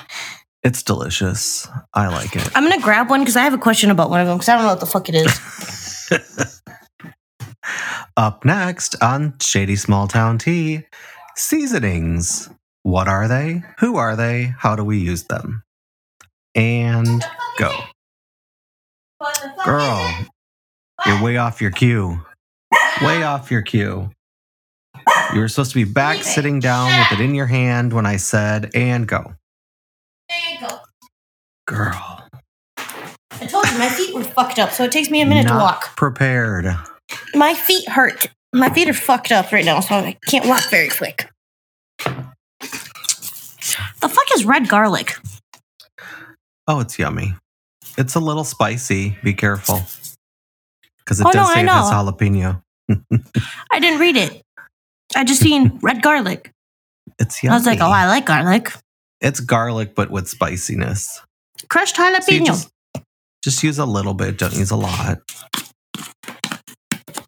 It's 0.63 0.83
delicious. 0.83 1.69
I 1.93 2.09
like 2.09 2.35
it. 2.35 2.51
I'm 2.55 2.65
gonna 2.65 2.81
grab 2.81 3.11
one 3.11 3.21
because 3.21 3.37
I 3.37 3.43
have 3.43 3.53
a 3.53 3.59
question 3.59 3.91
about 3.91 4.09
one 4.09 4.21
of 4.21 4.27
them 4.27 4.39
because 4.39 4.49
I 4.49 4.55
don't 4.55 4.65
know 4.65 4.71
what 4.71 4.81
the 4.81 4.87
fuck 4.87 5.09
it 5.11 5.15
is. 5.15 6.61
Up 8.17 8.45
next 8.45 8.97
on 9.03 9.35
Shady 9.41 9.77
Small 9.77 10.09
Town 10.09 10.39
Tea, 10.39 10.85
seasonings. 11.37 12.49
What 12.83 13.09
are 13.09 13.29
they? 13.29 13.63
Who 13.81 13.97
are 13.97 14.17
they? 14.17 14.55
How 14.59 14.75
do 14.75 14.85
we 14.85 14.99
use 14.99 15.25
them? 15.25 15.63
And 16.55 17.25
go. 17.59 17.73
Girl, 19.65 20.15
you're 21.07 21.23
way 21.23 21.37
off 21.37 21.61
your 21.61 21.71
cue. 21.71 22.21
Way 23.03 23.23
off 23.23 23.51
your 23.51 23.63
cue. 23.63 24.11
You 25.33 25.41
were 25.41 25.49
supposed 25.49 25.73
to 25.73 25.85
be 25.85 25.91
back 25.91 26.23
sitting 26.23 26.61
down 26.61 26.87
with 26.99 27.19
it 27.19 27.23
in 27.23 27.35
your 27.35 27.47
hand 27.47 27.93
when 27.93 28.07
I 28.07 28.17
said, 28.17 28.71
and 28.75 29.07
go. 29.07 29.35
There 30.29 30.39
you 30.53 30.61
go. 30.69 30.79
Girl. 31.67 32.29
I 32.79 33.47
told 33.47 33.67
you 33.71 33.79
my 33.79 33.89
feet 33.89 34.15
were 34.15 34.23
fucked 34.23 34.59
up, 34.59 34.71
so 34.71 34.85
it 34.85 34.93
takes 34.93 35.11
me 35.11 35.21
a 35.21 35.27
minute 35.27 35.49
to 35.49 35.55
walk. 35.55 35.97
Prepared. 35.97 36.67
My 37.35 37.55
feet 37.55 37.89
hurt. 37.89 38.29
My 38.53 38.69
feet 38.71 38.89
are 38.89 38.95
fucked 38.95 39.33
up 39.33 39.51
right 39.51 39.65
now, 39.65 39.81
so 39.81 39.97
I 39.97 40.17
can't 40.29 40.47
walk 40.47 40.63
very 40.71 40.89
quick. 40.89 41.29
The 44.01 44.09
fuck 44.09 44.27
is 44.35 44.45
red 44.45 44.69
garlic? 44.69 45.17
Oh, 46.67 46.81
it's 46.81 46.99
yummy. 46.99 47.35
It's 47.99 48.15
a 48.15 48.21
little 48.21 48.45
spicy. 48.45 49.17
Be 49.23 49.35
careful. 49.35 49.83
Because 50.99 51.21
it 51.21 51.27
Oh, 51.27 51.33
does 51.33 51.49
no, 51.49 51.55
say 51.55 51.61
I 51.61 51.63
it 51.65 51.69
has 51.69 51.91
jalapeno. 51.91 52.63
I 53.71 53.81
didn't 53.81 54.01
read 54.01 54.17
it. 54.17 54.43
I 55.15 55.25
just 55.25 55.41
seen 55.41 55.79
red 55.83 56.03
garlic. 56.03 56.51
It's 57.19 57.43
yummy. 57.43 57.53
I 57.53 57.57
was 57.59 57.67
like, 57.67 57.81
oh, 57.81 57.91
I 57.91 58.07
like 58.07 58.27
garlic. 58.27 58.73
It's 59.21 59.41
garlic, 59.41 59.95
but 59.95 60.11
with 60.11 60.29
spiciness. 60.29 61.21
Crushed 61.69 61.97
So 61.97 62.03
jalapeno. 62.03 62.47
just, 62.47 62.71
just 63.43 63.63
use 63.63 63.79
a 63.79 63.87
little 63.87 64.15
bit. 64.15 64.39
Don't 64.39 64.57
use 64.57 64.71
a 64.71 64.77
lot. 64.77 65.19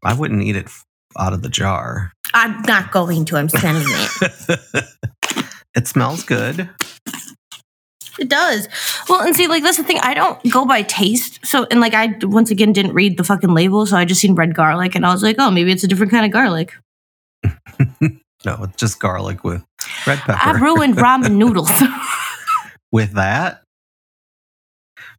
I 0.03 0.15
wouldn't 0.15 0.43
eat 0.43 0.57
it 0.57 0.69
out 1.19 1.33
of 1.33 1.43
the 1.43 1.49
jar. 1.49 2.13
I'm 2.35 2.63
not 2.63 2.93
going 2.93 3.25
to. 3.27 3.37
I'm 3.37 3.49
sending 3.49 3.85
it. 3.87 4.89
it 5.75 5.87
smells 5.87 6.23
good. 6.25 6.69
It 8.19 8.29
does. 8.29 8.69
Well, 9.09 9.21
and 9.23 9.37
see, 9.37 9.47
like 9.47 9.63
that's 9.63 9.77
the 9.77 9.85
thing. 9.85 9.99
I 10.03 10.15
don't 10.15 10.39
go 10.51 10.65
by 10.65 10.83
taste. 10.83 11.45
So, 11.45 11.67
and 11.71 11.81
like 11.81 11.95
I 11.95 12.17
once 12.23 12.51
again 12.51 12.73
didn't 12.73 12.95
read 12.95 13.17
the 13.19 13.25
fucking 13.25 13.51
label, 13.55 13.87
so 13.87 13.97
I 13.97 14.05
just 14.05 14.21
seen 14.21 14.35
red 14.35 14.55
garlic, 14.55 14.95
and 14.95 15.05
I 15.05 15.13
was 15.13 15.23
like, 15.23 15.37
oh, 15.39 15.51
maybe 15.51 15.71
it's 15.73 15.85
a 15.85 15.89
different 15.89 16.13
kind 16.13 16.25
of 16.27 16.33
garlic. 16.33 16.73
No, 18.45 18.59
it's 18.63 18.77
just 18.77 19.01
garlic 19.01 19.43
with 19.43 19.65
red 20.07 20.19
pepper. 20.19 20.39
I 20.41 20.53
ruined 20.53 20.97
ramen 20.99 21.33
noodles. 21.33 21.71
with 22.93 23.15
that, 23.15 23.63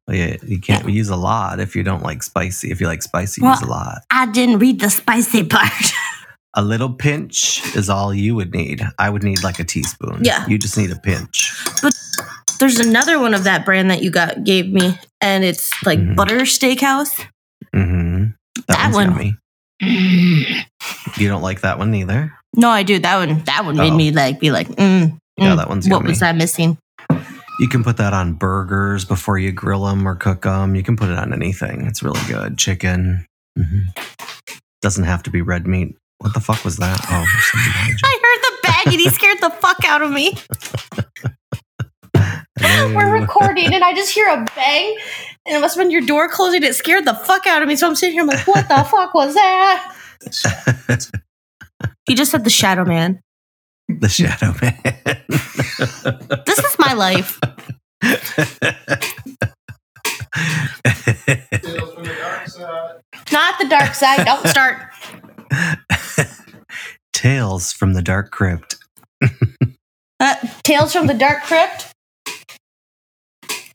well, 0.07 0.15
yeah, 0.15 0.37
you 0.43 0.61
can't 0.61 0.87
use 0.87 1.09
a 1.09 1.17
lot 1.17 1.59
if 1.59 1.75
you 1.75 1.83
don't 1.83 2.03
like 2.03 2.23
spicy. 2.23 2.71
If 2.71 2.79
you 2.79 2.87
like 2.87 3.03
spicy, 3.03 3.41
Well- 3.41 3.51
use 3.51 3.61
a 3.63 3.65
lot. 3.65 4.03
I 4.11 4.27
didn't 4.27 4.59
read 4.59 4.79
the 4.79 4.89
spicy 4.89 5.43
part. 5.43 5.91
A 6.53 6.63
little 6.63 6.93
pinch 6.93 7.75
is 7.75 7.89
all 7.89 8.13
you 8.13 8.33
would 8.35 8.53
need. 8.53 8.81
I 8.97 9.09
would 9.09 9.23
need 9.23 9.43
like 9.43 9.59
a 9.59 9.63
teaspoon. 9.65 10.19
Yeah. 10.23 10.47
You 10.47 10.57
just 10.57 10.77
need 10.77 10.91
a 10.91 10.95
pinch. 10.95 11.53
There's 12.59 12.79
another 12.79 13.19
one 13.19 13.33
of 13.33 13.43
that 13.45 13.65
brand 13.65 13.91
that 13.91 14.01
you 14.01 14.09
got 14.11 14.43
gave 14.43 14.67
me, 14.71 14.97
and 15.21 15.43
it's 15.43 15.71
like 15.85 15.99
Mhm. 15.99 16.15
butter 16.15 16.39
steakhouse. 16.41 17.25
Mm-hmm. 17.75 18.25
That, 18.67 18.91
That 18.91 18.93
one. 18.93 19.11
yummy. 19.11 19.37
You 21.17 21.27
don't 21.29 21.41
like 21.43 21.61
that 21.61 21.77
one 21.77 21.93
either? 21.93 22.33
No, 22.55 22.69
I 22.69 22.83
do. 22.83 22.97
That 22.99 23.17
one. 23.17 23.43
That 23.45 23.65
one 23.65 23.77
made 23.77 23.93
Oh. 23.93 23.95
me 23.95 24.11
like 24.11 24.39
be 24.39 24.49
like, 24.51 24.67
mm, 24.69 25.17
Yeah, 25.37 25.53
mm, 25.53 25.57
that 25.57 25.69
one's 25.69 25.85
good. 25.85 25.93
What 25.93 25.99
yummy. 26.01 26.09
was 26.11 26.21
I 26.23 26.31
missing? 26.31 26.77
You 27.59 27.67
can 27.67 27.83
put 27.83 27.97
that 27.97 28.13
on 28.13 28.33
burgers 28.33 29.05
before 29.05 29.37
you 29.37 29.51
grill 29.51 29.85
them 29.85 30.07
or 30.07 30.15
cook 30.15 30.43
them. 30.43 30.75
You 30.75 30.83
can 30.83 30.95
put 30.95 31.09
it 31.09 31.17
on 31.17 31.33
anything. 31.33 31.85
It's 31.87 32.01
really 32.03 32.21
good. 32.27 32.57
Chicken. 32.57 33.25
hmm 33.57 33.79
Doesn't 34.81 35.05
have 35.05 35.23
to 35.23 35.29
be 35.31 35.41
red 35.41 35.65
meat. 35.67 35.95
What 36.19 36.33
the 36.33 36.39
fuck 36.39 36.63
was 36.65 36.77
that? 36.77 36.99
Oh, 37.09 37.25
there's 37.31 37.51
something 37.51 37.71
behind 37.71 37.89
you. 38.01 38.07
I 38.07 38.19
heard 38.23 38.41
the 38.43 38.67
bag 38.67 38.87
and 38.93 39.01
he 39.01 39.09
scared 39.09 39.37
the 39.41 39.49
fuck 39.51 39.83
out 39.85 40.01
of 40.01 40.11
me. 40.11 40.35
Hello. 42.59 42.95
We're 42.95 43.11
recording 43.21 43.73
and 43.73 43.83
I 43.83 43.93
just 43.93 44.11
hear 44.13 44.27
a 44.27 44.45
bang 44.55 44.97
and 45.45 45.55
it 45.57 45.59
must 45.61 45.75
have 45.75 45.83
been 45.83 45.91
your 45.91 46.01
door 46.01 46.27
closing. 46.29 46.63
It 46.63 46.75
scared 46.75 47.05
the 47.05 47.13
fuck 47.13 47.45
out 47.47 47.61
of 47.61 47.67
me. 47.67 47.75
So 47.75 47.87
I'm 47.87 47.95
sitting 47.95 48.13
here, 48.13 48.21
I'm 48.23 48.27
like, 48.27 48.47
what 48.47 48.67
the 48.67 48.83
fuck 48.91 49.13
was 49.13 49.33
that? 49.35 49.93
He 52.05 52.15
just 52.15 52.31
said 52.31 52.43
the 52.43 52.49
shadow 52.49 52.85
man. 52.85 53.21
the 53.87 54.09
Shadow 54.09 54.53
Man. 54.61 54.79
This 56.45 56.59
is 56.59 56.75
my 56.79 56.93
life. 56.93 57.39
Not 63.31 63.59
the 63.59 63.67
dark 63.69 63.93
side. 63.93 64.25
Don't 64.25 64.45
start. 64.47 64.81
Tales 67.13 67.71
from 67.73 67.93
the 67.93 68.01
Dark 68.01 68.31
Crypt. 68.31 68.75
Uh, 70.19 70.35
Tales 70.63 70.93
from 70.93 71.07
the 71.07 71.13
Dark 71.13 71.43
Crypt. 71.43 71.93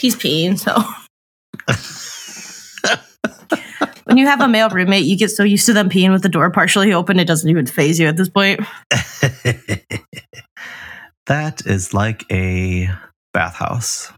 He's 0.02 0.16
peeing, 0.16 0.58
so. 0.58 0.74
when 4.04 4.16
you 4.16 4.26
have 4.26 4.40
a 4.40 4.48
male 4.48 4.68
roommate, 4.68 5.04
you 5.04 5.16
get 5.16 5.30
so 5.30 5.44
used 5.44 5.66
to 5.66 5.72
them 5.72 5.88
peeing 5.88 6.10
with 6.10 6.22
the 6.22 6.28
door 6.28 6.50
partially 6.50 6.92
open, 6.92 7.20
it 7.20 7.26
doesn't 7.26 7.48
even 7.48 7.66
phase 7.66 8.00
you 8.00 8.08
at 8.08 8.16
this 8.16 8.28
point. 8.28 8.60
that 11.26 11.64
is 11.66 11.94
like 11.94 12.24
a 12.32 12.88
bathhouse 13.32 14.12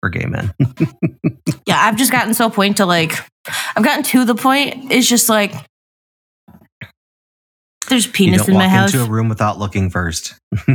for 0.00 0.08
gay 0.08 0.26
men. 0.26 0.54
Yeah, 1.66 1.84
I've 1.84 1.96
just 1.96 2.12
gotten 2.12 2.32
so 2.32 2.48
point 2.48 2.78
to 2.78 2.86
like, 2.86 3.12
I've 3.76 3.84
gotten 3.84 4.02
to 4.04 4.24
the 4.24 4.34
point. 4.34 4.90
It's 4.90 5.06
just 5.06 5.28
like, 5.28 5.52
there's 7.88 8.06
penis 8.06 8.38
don't 8.42 8.48
in 8.50 8.54
walk 8.54 8.62
my 8.64 8.68
house. 8.68 8.92
into 8.94 9.04
a 9.04 9.08
room 9.08 9.28
without 9.28 9.58
looking 9.58 9.90
first. 9.90 10.34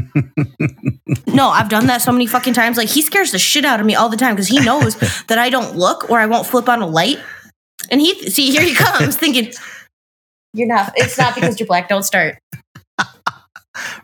No, 1.27 1.49
I've 1.49 1.69
done 1.69 1.87
that 1.87 2.01
so 2.03 2.11
many 2.11 2.27
fucking 2.27 2.53
times. 2.53 2.77
Like 2.77 2.89
he 2.89 3.01
scares 3.01 3.31
the 3.31 3.39
shit 3.39 3.65
out 3.65 3.79
of 3.79 3.85
me 3.87 3.95
all 3.95 4.07
the 4.07 4.17
time 4.17 4.35
because 4.35 4.47
he 4.47 4.59
knows 4.59 4.95
that 5.27 5.39
I 5.39 5.49
don't 5.49 5.75
look 5.75 6.09
or 6.11 6.19
I 6.19 6.27
won't 6.27 6.45
flip 6.45 6.69
on 6.69 6.81
a 6.83 6.87
light. 6.87 7.17
And 7.89 7.99
he 7.99 8.29
see 8.29 8.51
here 8.51 8.61
he 8.61 8.75
comes 8.75 9.15
thinking 9.15 9.51
you're 10.53 10.67
not. 10.67 10.93
It's 10.95 11.17
not 11.17 11.33
because 11.33 11.59
you're 11.59 11.65
black. 11.67 11.89
Don't 11.89 12.03
start. 12.03 12.37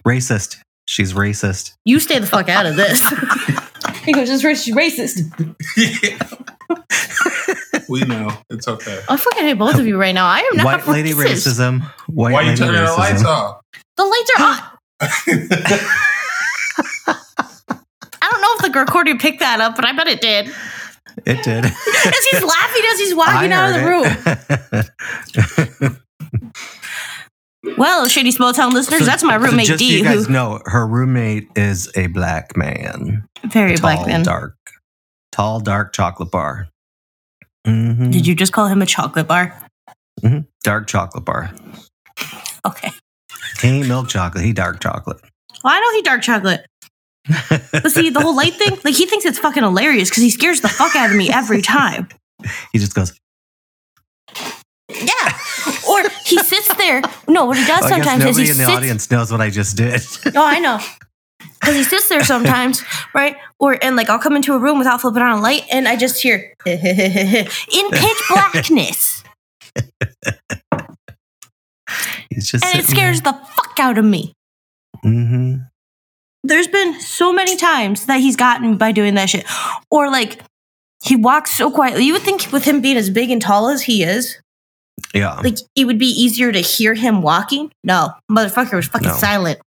racist. 0.06 0.58
She's 0.88 1.14
racist. 1.14 1.74
You 1.86 2.00
stay 2.00 2.18
the 2.18 2.26
fuck 2.26 2.50
out 2.50 2.66
of 2.66 2.76
this. 2.76 3.08
he 4.04 4.12
goes, 4.12 4.28
"This 4.28 4.64
she's 4.64 4.76
racist." 4.76 5.20
We 7.90 8.02
know. 8.02 8.32
It's 8.50 8.68
okay. 8.68 9.02
I 9.10 9.18
fucking 9.18 9.44
hate 9.44 9.58
both 9.58 9.76
of 9.80 9.88
you 9.88 9.98
right 9.98 10.14
now. 10.14 10.28
I 10.28 10.40
am 10.40 10.58
not 10.58 10.66
White 10.66 10.88
lady 10.88 11.12
racist. 11.14 11.48
racism. 11.60 11.82
White 12.08 12.34
Why 12.34 12.40
are 12.40 12.44
you 12.44 12.50
lady 12.52 12.60
turning 12.62 12.84
the 12.86 12.92
lights 12.94 13.24
off? 13.26 13.62
The 13.98 14.06
lights 14.06 14.32
are 14.38 14.44
on. 14.44 14.58
I 18.22 18.30
don't 18.32 18.42
know 18.42 18.54
if 18.68 18.74
the 18.74 18.80
recording 18.80 19.18
picked 19.18 19.40
that 19.40 19.60
up, 19.62 19.76
but 19.76 19.86
I 19.86 19.92
bet 19.94 20.08
it 20.08 20.22
did. 20.22 20.48
It 21.26 21.44
did. 21.44 21.66
As 21.66 22.26
he's 22.32 22.44
laughing 22.44 22.84
as 22.92 23.00
he's 23.00 23.16
walking 23.16 23.52
out 23.52 23.70
of 23.70 23.76
the 23.76 23.82
room. 25.82 25.82
room. 25.82 25.98
Well, 27.78 28.08
shady 28.08 28.32
small 28.32 28.54
town 28.54 28.74
listeners, 28.74 29.06
that's 29.06 29.24
my 29.24 29.36
roommate 29.36 29.68
just 29.68 29.80
D, 29.80 29.90
so 29.90 29.96
you 29.98 30.04
guys 30.04 30.28
who 30.28 30.34
know, 30.34 30.62
her 30.66 30.88
roommate 30.88 31.50
is 31.58 31.92
a 31.96 32.08
black 32.08 32.56
man. 32.56 33.26
very 33.46 33.76
tall, 33.76 33.82
black 33.82 34.08
man. 34.08 34.24
dark, 34.24 34.56
tall, 35.32 35.60
dark 35.60 35.92
chocolate 35.94 36.32
bar. 36.32 36.68
Mhm. 37.68 38.12
Did 38.12 38.26
you 38.28 38.36
just 38.36 38.52
call 38.54 38.68
him 38.68 38.82
a 38.82 38.86
chocolate 38.86 39.28
bar? 39.28 39.54
Dark 40.64 40.88
chocolate 40.88 41.24
bar. 41.26 41.52
Okay. 42.66 42.92
He 43.62 43.68
ain't 43.70 43.88
milk 43.88 44.10
chocolate. 44.10 44.44
He 44.44 44.52
dark 44.54 44.82
chocolate. 44.82 45.18
Well, 45.64 45.74
I 45.74 45.80
know 45.80 45.92
he 45.94 46.02
dark 46.02 46.22
chocolate. 46.22 46.66
But 47.72 47.92
see, 47.92 48.10
the 48.10 48.20
whole 48.22 48.36
light 48.36 48.54
thing, 48.56 48.78
like 48.84 48.96
he 48.96 49.06
thinks 49.06 49.26
it's 49.26 49.38
fucking 49.40 49.62
hilarious 49.64 50.10
because 50.10 50.24
he 50.24 50.30
scares 50.30 50.62
the 50.62 50.68
fuck 50.70 50.96
out 50.96 51.10
of 51.12 51.16
me 51.16 51.30
every 51.32 51.62
time. 51.62 52.08
he 52.74 52.80
just 52.80 52.96
goes. 52.96 53.14
Yeah. 54.90 55.38
Or 55.88 56.02
he 56.26 56.38
sits 56.40 56.74
there. 56.76 57.02
No, 57.28 57.46
what 57.46 57.58
he 57.58 57.66
does 57.66 57.84
"Oh, 57.84 57.86
I 57.88 57.98
guess 57.98 58.06
sometimes 58.06 58.24
is 58.26 58.38
nobody 58.38 58.44
he 58.46 58.52
in 58.52 58.58
the 58.58 58.64
sits. 58.66 58.78
audience 58.78 59.12
knows 59.12 59.32
what 59.32 59.42
I 59.42 59.50
just 59.52 59.78
did. 59.78 60.02
Oh, 60.36 60.44
I 60.44 60.60
know. 60.60 60.80
Because 61.40 61.76
he 61.76 61.84
sits 61.84 62.10
there 62.10 62.24
sometimes, 62.24 62.84
right? 63.14 63.36
Or 63.60 63.78
and 63.84 63.96
like 63.96 64.10
I'll 64.10 64.20
come 64.20 64.36
into 64.36 64.54
a 64.54 64.60
room 64.60 64.78
without 64.78 65.02
flipping 65.02 65.22
on 65.22 65.38
a 65.38 65.42
light, 65.42 65.64
and 65.72 65.88
I 65.88 65.96
just 65.96 66.22
hear 66.22 66.54
in 66.66 66.78
pitch 66.78 68.22
blackness, 68.30 69.24
and 69.76 69.86
it 72.32 72.86
scares 72.86 73.22
the 73.22 73.34
fuck 73.34 73.78
out 73.80 73.98
of 73.98 74.06
me. 74.06 74.34
hmm 75.02 75.56
There's 76.44 76.68
been 76.68 77.00
so 77.02 77.34
many 77.34 77.56
times 77.56 78.06
that 78.06 78.20
he's 78.20 78.36
gotten 78.36 78.78
by 78.78 78.92
doing 78.92 79.16
that 79.16 79.30
shit, 79.30 79.46
or 79.92 80.10
like 80.10 80.42
he 81.04 81.16
walks 81.16 81.52
so 81.52 81.72
quietly. 81.72 82.06
You 82.06 82.14
would 82.14 82.22
think 82.22 82.52
with 82.52 82.66
him 82.66 82.82
being 82.82 82.98
as 82.98 83.10
big 83.10 83.32
and 83.32 83.42
tall 83.42 83.70
as 83.70 83.82
he 83.84 84.04
is, 84.04 84.40
Yeah. 85.14 85.36
like 85.40 85.58
it 85.76 85.86
would 85.86 86.00
be 86.00 86.08
easier 86.08 86.52
to 86.52 86.60
hear 86.60 86.94
him 86.94 87.22
walking. 87.22 87.72
No, 87.84 88.12
motherfucker 88.32 88.74
was 88.74 88.88
fucking 88.88 89.08
No. 89.10 89.16
silent. 89.16 89.60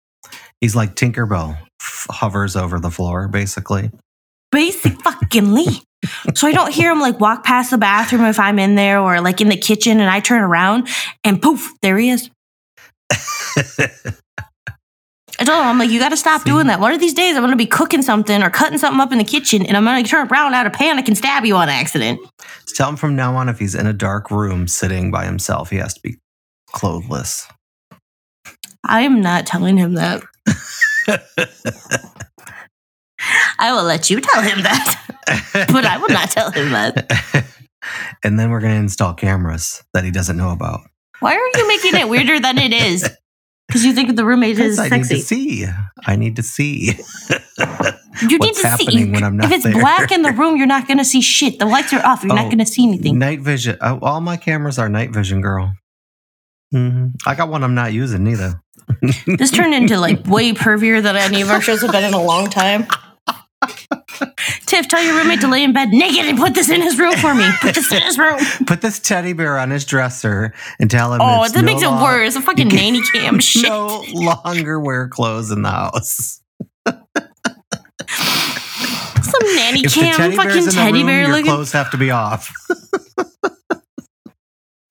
He's 0.62 0.76
like 0.76 0.94
Tinkerbell, 0.94 1.58
f- 1.80 2.06
hovers 2.08 2.54
over 2.54 2.78
the 2.78 2.90
floor, 2.90 3.26
basically. 3.26 3.90
Basic 4.52 4.92
fucking 5.02 5.52
Lee. 5.54 5.82
So 6.36 6.46
I 6.46 6.52
don't 6.52 6.72
hear 6.72 6.92
him 6.92 7.00
like 7.00 7.18
walk 7.18 7.42
past 7.42 7.72
the 7.72 7.78
bathroom 7.78 8.24
if 8.24 8.38
I'm 8.38 8.60
in 8.60 8.76
there 8.76 9.00
or 9.00 9.20
like 9.20 9.40
in 9.40 9.48
the 9.48 9.56
kitchen 9.56 10.00
and 10.00 10.08
I 10.08 10.20
turn 10.20 10.40
around 10.40 10.88
and 11.24 11.42
poof, 11.42 11.72
there 11.82 11.98
he 11.98 12.10
is. 12.10 12.30
I 15.40 15.44
told 15.44 15.58
him, 15.58 15.66
I'm 15.66 15.78
like, 15.80 15.90
you 15.90 15.98
got 15.98 16.10
to 16.10 16.16
stop 16.16 16.42
See? 16.42 16.50
doing 16.50 16.68
that. 16.68 16.78
One 16.78 16.92
of 16.92 17.00
these 17.00 17.14
days, 17.14 17.34
I'm 17.34 17.42
going 17.42 17.50
to 17.50 17.56
be 17.56 17.66
cooking 17.66 18.02
something 18.02 18.40
or 18.40 18.50
cutting 18.50 18.78
something 18.78 19.00
up 19.00 19.10
in 19.10 19.18
the 19.18 19.24
kitchen, 19.24 19.66
and 19.66 19.76
I'm 19.76 19.84
going 19.84 20.04
to 20.04 20.08
turn 20.08 20.28
around 20.28 20.54
out 20.54 20.66
of 20.66 20.72
panic 20.72 21.08
and 21.08 21.18
stab 21.18 21.44
you 21.44 21.56
on 21.56 21.68
accident. 21.68 22.20
Tell 22.76 22.88
him 22.88 22.96
from 22.96 23.16
now 23.16 23.34
on 23.34 23.48
if 23.48 23.58
he's 23.58 23.74
in 23.74 23.88
a 23.88 23.92
dark 23.92 24.30
room 24.30 24.68
sitting 24.68 25.10
by 25.10 25.24
himself, 25.24 25.70
he 25.70 25.76
has 25.78 25.94
to 25.94 26.00
be 26.00 26.18
clothless. 26.68 27.48
I 28.84 29.00
am 29.00 29.20
not 29.20 29.46
telling 29.46 29.76
him 29.76 29.94
that. 29.94 30.22
I 33.58 33.72
will 33.72 33.84
let 33.84 34.10
you 34.10 34.20
tell 34.20 34.42
him 34.42 34.62
that, 34.62 35.66
but 35.72 35.84
I 35.84 35.96
will 35.98 36.08
not 36.08 36.30
tell 36.30 36.50
him 36.50 36.70
that. 36.72 37.46
and 38.24 38.38
then 38.38 38.50
we're 38.50 38.60
going 38.60 38.74
to 38.74 38.80
install 38.80 39.14
cameras 39.14 39.82
that 39.94 40.04
he 40.04 40.10
doesn't 40.10 40.36
know 40.36 40.50
about. 40.50 40.80
Why 41.20 41.34
are 41.36 41.58
you 41.60 41.68
making 41.68 41.94
it 42.00 42.08
weirder 42.08 42.40
than 42.40 42.58
it 42.58 42.72
is? 42.72 43.08
Because 43.68 43.86
you 43.86 43.94
think 43.94 44.16
the 44.16 44.24
roommate 44.26 44.58
is 44.58 44.76
Because 44.78 44.92
I 44.92 44.96
need 44.98 45.08
to 45.08 45.18
see. 45.24 45.66
I 46.04 46.16
need 46.16 46.36
to 46.36 46.42
see. 46.42 46.90
You 48.20 48.38
need 48.38 48.54
to 48.54 48.68
happening 48.68 49.06
see. 49.06 49.10
when 49.12 49.24
I'm 49.24 49.38
not 49.38 49.46
if 49.46 49.52
it's 49.52 49.64
there. 49.64 49.72
black 49.72 50.12
in 50.12 50.20
the 50.20 50.32
room, 50.32 50.58
you're 50.58 50.66
not 50.66 50.86
going 50.86 50.98
to 50.98 51.04
see 51.06 51.22
shit. 51.22 51.58
The 51.58 51.64
lights 51.64 51.90
are 51.94 52.04
off. 52.04 52.22
You're 52.22 52.32
Oh, 52.32 52.36
not 52.36 52.46
going 52.46 52.58
to 52.58 52.66
see 52.66 52.86
anything. 52.86 53.18
Night 53.18 53.40
vision. 53.40 53.78
Oh, 53.80 53.98
all 54.02 54.20
my 54.20 54.36
cameras 54.36 54.78
are 54.78 54.90
night 54.90 55.10
vision, 55.10 55.40
girl. 55.40 55.72
hmm 56.70 57.06
I 57.24 57.34
got 57.34 57.48
one 57.48 57.64
I'm 57.64 57.74
not 57.74 57.94
using 57.94 58.24
neither. 58.24 58.60
This 59.38 59.50
turned 59.50 59.74
into 59.74 59.98
like 59.98 60.26
way 60.26 60.52
pervier 60.52 61.02
than 61.02 61.16
any 61.16 61.40
of 61.42 61.50
our 61.50 61.60
shows 61.60 61.80
have 61.82 61.92
been 61.92 62.04
in 62.04 62.14
a 62.14 62.22
long 62.22 62.48
time. 62.50 62.86
Tiff, 64.66 64.88
tell 64.88 65.00
your 65.02 65.16
roommate 65.16 65.40
to 65.40 65.48
lay 65.48 65.62
in 65.62 65.72
bed 65.72 65.90
naked 65.90 66.26
and 66.26 66.36
put 66.36 66.54
this 66.54 66.68
in 66.68 66.82
his 66.82 66.98
room 66.98 67.12
for 67.16 67.32
me. 67.34 67.48
Put 67.60 67.74
this 67.76 67.92
in 67.92 68.02
his 68.02 68.18
room. 68.18 68.38
Put 68.66 68.80
this 68.80 68.98
teddy 68.98 69.32
bear 69.34 69.56
on 69.58 69.70
his 69.70 69.84
dresser 69.84 70.52
and 70.80 70.90
tell 70.90 71.12
him. 71.14 71.20
Oh, 71.22 71.46
that 71.48 71.54
no 71.54 71.62
makes 71.62 71.82
it 71.82 71.86
lo- 71.88 72.02
worse. 72.02 72.34
A 72.34 72.40
fucking 72.40 72.68
nanny 72.74 73.00
cam 73.12 73.38
shit. 73.38 73.62
No 73.68 74.04
longer 74.12 74.80
wear 74.80 75.08
clothes 75.08 75.50
in 75.52 75.62
the 75.62 75.70
house. 75.70 76.40
Some 78.08 79.54
nanny 79.54 79.80
If 79.84 79.94
cam 79.94 80.16
teddy 80.16 80.36
bear's 80.36 80.54
fucking 80.56 80.70
teddy 80.72 80.98
room, 80.98 81.06
bear 81.06 81.20
your 81.22 81.28
looking. 81.30 81.44
clothes 81.46 81.72
have 81.72 81.90
to 81.92 81.96
be 81.96 82.10
off. 82.10 82.52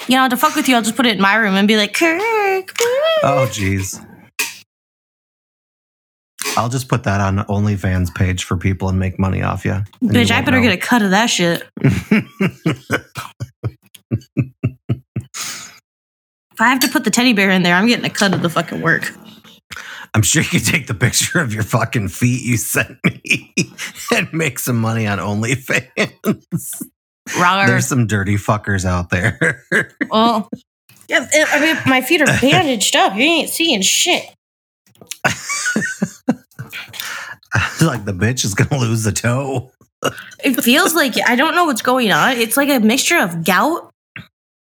You 0.08 0.18
know, 0.18 0.28
to 0.28 0.38
fuck 0.38 0.56
with 0.56 0.68
you, 0.68 0.76
I'll 0.76 0.82
just 0.82 0.96
put 0.96 1.06
it 1.06 1.16
in 1.16 1.22
my 1.22 1.36
room 1.36 1.56
and 1.56 1.68
be 1.68 1.78
like, 1.78 1.94
Kirk. 1.94 2.20
Kirk." 2.20 2.78
Oh, 3.24 3.48
jeez. 3.50 4.06
I'll 6.58 6.70
just 6.70 6.90
put 6.90 7.04
that 7.04 7.22
on 7.22 7.38
OnlyFans 7.46 8.14
page 8.14 8.44
for 8.44 8.58
people 8.58 8.90
and 8.90 9.00
make 9.00 9.18
money 9.18 9.42
off 9.42 9.64
you. 9.64 9.84
Bitch, 10.04 10.32
I 10.32 10.42
better 10.42 10.60
get 10.60 10.74
a 10.74 10.78
cut 10.78 11.02
of 11.02 11.12
that 11.12 11.28
shit. 11.28 11.64
If 16.54 16.60
I 16.60 16.70
have 16.70 16.82
to 16.82 16.90
put 16.90 17.06
the 17.06 17.10
teddy 17.10 17.34
bear 17.34 17.50
in 17.50 17.64
there, 17.64 17.74
I'm 17.74 17.88
getting 17.88 18.06
a 18.06 18.10
cut 18.10 18.36
of 18.36 18.44
the 18.44 18.50
fucking 18.50 18.82
work. 18.82 19.12
I'm 20.14 20.22
sure 20.22 20.44
you 20.44 20.50
can 20.50 20.60
take 20.60 20.86
the 20.86 20.94
picture 20.94 21.40
of 21.40 21.54
your 21.54 21.64
fucking 21.64 22.10
feet 22.10 22.44
you 22.44 22.58
sent 22.58 22.98
me 23.04 23.54
and 24.16 24.32
make 24.32 24.60
some 24.60 24.78
money 24.80 25.08
on 25.08 25.18
OnlyFans. 25.18 26.84
Rawr. 27.34 27.68
There's 27.68 27.88
some 27.88 28.08
dirty 28.08 28.36
fuckers 28.36 28.86
out 28.86 29.10
there. 29.10 29.64
Well, 30.10 30.50
yeah, 31.08 31.26
I 31.34 31.62
mean, 31.62 31.78
my 31.86 32.02
feet 32.02 32.22
are 32.22 32.26
bandaged 32.26 32.98
up. 32.98 33.16
You 33.16 33.24
ain't 33.24 33.50
seeing 33.50 33.82
shit. 33.82 34.26
like 37.82 38.04
the 38.06 38.14
bitch 38.14 38.44
is 38.44 38.54
gonna 38.54 38.82
lose 38.82 39.04
the 39.04 39.14
toe. 39.14 39.72
It 40.44 40.62
feels 40.62 40.94
like 40.94 41.14
I 41.28 41.36
don't 41.36 41.56
know 41.56 41.66
what's 41.66 41.82
going 41.82 42.12
on. 42.12 42.38
It's 42.38 42.58
like 42.58 42.70
a 42.70 42.80
mixture 42.80 43.18
of 43.18 43.46
gout 43.46 43.92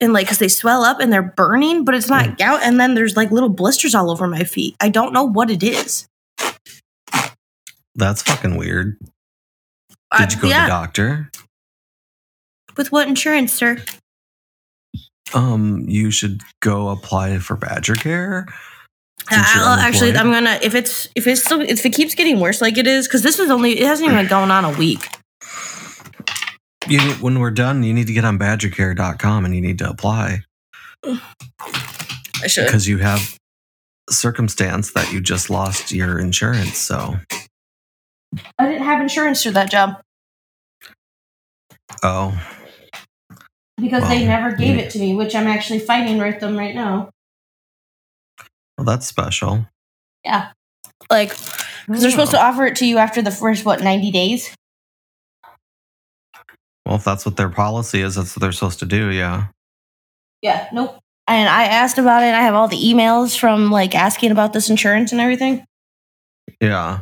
and 0.01 0.13
like 0.13 0.25
because 0.25 0.39
they 0.39 0.47
swell 0.47 0.83
up 0.83 0.99
and 0.99 1.11
they're 1.11 1.21
burning, 1.21 1.85
but 1.85 1.95
it's 1.95 2.09
not 2.09 2.37
gout. 2.37 2.61
And 2.63 2.79
then 2.79 2.95
there's 2.95 3.15
like 3.15 3.31
little 3.31 3.49
blisters 3.49 3.95
all 3.95 4.09
over 4.09 4.27
my 4.27 4.43
feet. 4.43 4.75
I 4.79 4.89
don't 4.89 5.13
know 5.13 5.23
what 5.23 5.49
it 5.49 5.63
is. 5.63 6.07
That's 7.95 8.21
fucking 8.21 8.57
weird. 8.57 8.97
Uh, 10.11 10.19
Did 10.19 10.33
you 10.33 10.41
go 10.41 10.47
to 10.47 10.53
yeah. 10.53 10.65
the 10.65 10.69
doctor? 10.69 11.31
With 12.77 12.91
what 12.91 13.07
insurance, 13.07 13.53
sir? 13.53 13.83
Um, 15.33 15.85
you 15.87 16.11
should 16.11 16.41
go 16.61 16.89
apply 16.89 17.39
for 17.39 17.55
Badger 17.55 17.95
Care. 17.95 18.47
I'll, 19.29 19.79
actually. 19.79 20.15
I'm 20.15 20.31
gonna 20.31 20.59
if 20.61 20.75
it's 20.75 21.09
if 21.15 21.25
it's 21.25 21.43
still 21.43 21.61
if 21.61 21.83
it 21.85 21.91
keeps 21.91 22.13
getting 22.13 22.39
worse 22.39 22.61
like 22.61 22.77
it 22.77 22.85
is 22.85 23.07
because 23.07 23.23
this 23.23 23.39
is 23.39 23.49
only 23.49 23.79
it 23.79 23.87
hasn't 23.87 24.05
even 24.07 24.19
been 24.19 24.29
going 24.29 24.51
on 24.51 24.65
a 24.65 24.77
week. 24.77 25.07
You 26.87 26.99
when 27.13 27.39
we're 27.39 27.51
done, 27.51 27.81
you 27.81 27.93
need 27.93 28.07
to 28.07 28.13
get 28.13 28.23
on 28.23 28.37
badgercare.com 28.37 29.45
and 29.45 29.55
you 29.55 29.61
need 29.61 29.79
to 29.79 29.89
apply 29.89 30.43
I 31.03 32.47
should. 32.47 32.65
because 32.65 32.87
you 32.87 32.99
have 32.99 33.39
circumstance 34.11 34.91
that 34.91 35.11
you 35.11 35.21
just 35.21 35.49
lost 35.49 35.91
your 35.91 36.19
insurance. 36.19 36.77
So, 36.77 37.15
I 38.59 38.67
didn't 38.67 38.83
have 38.83 39.01
insurance 39.01 39.41
for 39.41 39.51
that 39.51 39.71
job 39.71 39.97
oh, 42.03 42.39
because 43.77 44.07
they 44.07 44.25
never 44.25 44.55
gave 44.55 44.77
yeah. 44.77 44.83
it 44.83 44.91
to 44.91 44.99
me, 44.99 45.15
which 45.15 45.35
I'm 45.35 45.47
actually 45.47 45.79
fighting 45.79 46.17
with 46.17 46.39
them 46.39 46.57
right 46.57 46.75
now. 46.75 47.09
well, 48.77 48.85
that's 48.85 49.05
special. 49.05 49.67
Yeah, 50.23 50.51
like 51.09 51.29
because 51.29 52.01
they're 52.01 52.11
supposed 52.11 52.31
to 52.31 52.39
oh. 52.39 52.47
offer 52.47 52.65
it 52.65 52.75
to 52.77 52.85
you 52.85 52.97
after 52.97 53.21
the 53.21 53.31
first 53.31 53.65
what 53.65 53.81
90 53.81 54.11
days. 54.11 54.55
Well, 56.85 56.95
if 56.95 57.03
that's 57.03 57.25
what 57.25 57.35
their 57.37 57.49
policy 57.49 58.01
is, 58.01 58.15
that's 58.15 58.35
what 58.35 58.41
they're 58.41 58.51
supposed 58.51 58.79
to 58.79 58.85
do. 58.85 59.11
Yeah. 59.11 59.47
Yeah, 60.41 60.67
nope. 60.71 60.99
And 61.27 61.49
I 61.49 61.63
asked 61.65 61.97
about 61.97 62.21
it. 62.21 62.33
I 62.33 62.41
have 62.41 62.53
all 62.53 62.67
the 62.67 62.77
emails 62.77 63.37
from 63.37 63.71
like 63.71 63.95
asking 63.95 64.31
about 64.31 64.53
this 64.53 64.69
insurance 64.69 65.11
and 65.11 65.19
everything. 65.19 65.65
Yeah. 66.61 67.01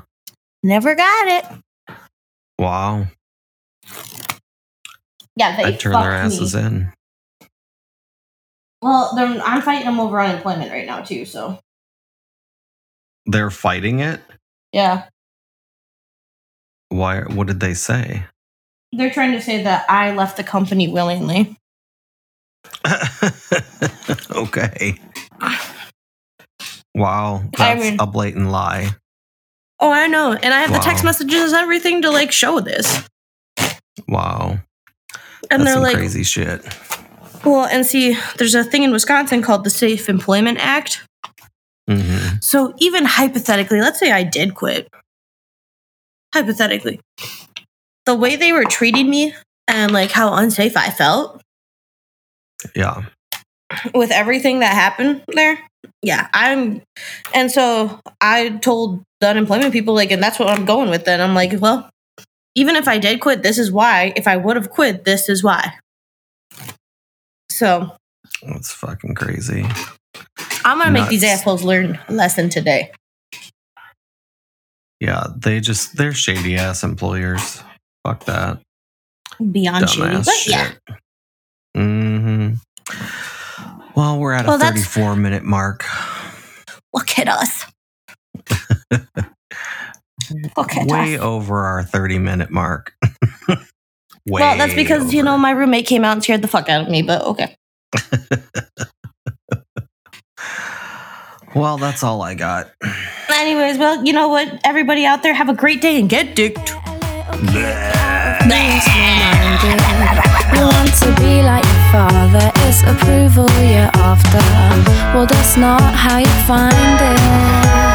Never 0.63 0.95
got 0.95 1.27
it. 1.27 1.95
Wow. 2.57 3.07
Yeah, 5.35 5.55
they 5.57 5.63
I'd 5.63 5.79
turn 5.79 5.93
their 5.93 6.01
fucked 6.01 6.29
me. 6.31 6.35
asses 6.37 6.55
in. 6.55 6.91
Well, 8.81 9.11
I'm 9.17 9.61
fighting 9.61 9.85
them 9.85 9.99
over 9.99 10.19
unemployment 10.21 10.71
right 10.71 10.85
now 10.85 11.01
too. 11.01 11.25
So 11.25 11.59
They're 13.25 13.49
fighting 13.51 13.99
it. 13.99 14.19
yeah, 14.73 15.05
Why? 16.89 17.21
What 17.21 17.47
did 17.47 17.59
they 17.59 17.73
say? 17.73 18.25
they're 18.95 19.09
trying 19.09 19.31
to 19.31 19.41
say 19.41 19.63
that 19.63 19.89
I 19.89 20.11
left 20.11 20.37
the 20.37 20.43
company 20.43 20.87
willingly. 20.87 21.55
okay. 24.31 24.99
Wow. 26.95 27.37
I 27.57 27.73
That's 27.73 27.81
mean- 27.81 27.97
a 27.99 28.05
blatant 28.05 28.51
lie. 28.51 28.89
Oh, 29.79 29.89
I 29.91 30.05
know, 30.05 30.31
and 30.33 30.53
I 30.53 30.61
have 30.61 30.71
the 30.71 30.77
text 30.77 31.03
messages 31.03 31.51
and 31.51 31.59
everything 31.61 32.03
to 32.03 32.11
like 32.11 32.31
show 32.31 32.59
this. 32.59 33.01
Wow. 34.07 34.59
And 35.51 35.61
That's 35.61 35.65
they're 35.65 35.73
some 35.75 35.83
like, 35.83 35.95
crazy 35.95 36.23
shit. 36.23 36.65
well, 37.45 37.65
and 37.65 37.85
see, 37.85 38.17
there's 38.37 38.55
a 38.55 38.63
thing 38.63 38.83
in 38.83 38.91
Wisconsin 38.91 39.41
called 39.41 39.63
the 39.63 39.69
Safe 39.69 40.09
Employment 40.09 40.57
Act. 40.59 41.05
hmm 41.87 42.37
So 42.41 42.73
even 42.77 43.05
hypothetically, 43.05 43.81
let's 43.81 43.99
say 43.99 44.11
I 44.11 44.23
did 44.23 44.55
quit. 44.55 44.87
Hypothetically, 46.33 46.99
the 48.07 48.15
way 48.15 48.35
they 48.35 48.51
were 48.53 48.65
treating 48.65 49.07
me 49.09 49.35
and 49.67 49.91
like 49.91 50.09
how 50.11 50.33
unsafe 50.33 50.75
I 50.75 50.89
felt 50.89 51.41
Yeah. 52.75 53.03
with 53.93 54.09
everything 54.11 54.59
that 54.59 54.73
happened 54.73 55.23
there. 55.27 55.59
Yeah, 56.01 56.27
I'm, 56.33 56.81
and 57.35 57.51
so 57.51 57.99
I 58.19 58.49
told 58.61 59.03
the 59.19 59.27
unemployment 59.29 59.73
people 59.73 59.93
like, 59.93 60.09
and 60.11 60.23
that's 60.23 60.39
what 60.39 60.49
I'm 60.49 60.65
going 60.65 60.89
with. 60.89 61.05
Then 61.05 61.21
I'm 61.21 61.35
like, 61.35 61.53
well, 61.59 61.87
even 62.55 62.75
if 62.75 62.87
I 62.87 62.97
did 62.97 63.19
quit, 63.19 63.43
this 63.43 63.57
is 63.57 63.71
why. 63.71 64.13
If 64.15 64.27
I 64.27 64.37
would 64.37 64.55
have 64.55 64.69
quit, 64.69 65.05
this 65.05 65.29
is 65.29 65.43
why. 65.43 65.73
So 67.51 67.95
That's 68.41 68.71
fucking 68.73 69.15
crazy. 69.15 69.65
I'm 70.65 70.77
gonna 70.77 70.91
make 70.91 71.09
these 71.09 71.23
assholes 71.23 71.63
learn 71.63 71.99
a 72.07 72.13
lesson 72.13 72.49
today. 72.49 72.91
Yeah. 74.99 75.27
They 75.35 75.59
just, 75.59 75.97
they're 75.97 76.13
shady 76.13 76.55
ass 76.55 76.83
employers. 76.83 77.61
Fuck 78.05 78.25
that. 78.25 78.59
Beyond 79.51 79.85
Dumbass 79.85 80.25
but 80.25 80.33
shit. 80.35 80.53
yeah. 80.53 80.71
hmm 81.75 82.53
Well, 83.95 84.19
we're 84.19 84.33
at 84.33 84.45
Well, 84.45 84.55
a 84.55 84.59
34 84.59 85.15
minute 85.15 85.43
mark. 85.43 85.85
Look 86.93 87.17
at 87.19 87.27
us. 87.27 87.65
Look 90.57 90.75
at 90.75 90.87
Way 90.87 91.15
us. 91.15 91.21
over 91.21 91.63
our 91.63 91.83
30 91.83 92.19
minute 92.19 92.49
mark. 92.49 92.93
well, 94.27 94.57
that's 94.57 94.73
way 94.73 94.75
because 94.75 95.13
you 95.13 95.23
know 95.23 95.37
my 95.37 95.51
roommate 95.51 95.85
came 95.85 96.03
out 96.03 96.13
and 96.13 96.23
scared 96.23 96.41
the 96.41 96.47
fuck 96.47 96.69
out 96.69 96.81
of 96.81 96.89
me. 96.89 97.01
But 97.01 97.21
okay. 97.23 97.55
Well, 101.55 101.77
that's 101.77 102.03
all 102.03 102.23
I 102.23 102.33
got. 102.33 102.71
Anyways, 103.29 103.77
well, 103.77 104.03
you 104.03 104.11
know 104.11 104.27
what? 104.27 104.59
Everybody 104.63 105.05
out 105.05 105.21
there, 105.21 105.35
have 105.35 105.49
a 105.49 105.53
great 105.53 105.81
day 105.81 105.99
and 105.99 106.09
get 106.09 106.35
dicked. 106.35 106.69
You 106.69 106.75
want 110.65 110.93
to 110.97 111.13
be 111.19 111.43
like 111.43 111.63
your 111.63 111.91
father, 111.91 112.51
it's 112.65 112.81
approval 112.81 113.47
you're 113.61 113.91
after. 113.93 114.39
Well, 115.15 115.27
that's 115.27 115.55
not 115.57 115.81
how 115.93 116.17
you 116.17 116.25
find 116.47 116.73
it. 116.73 117.92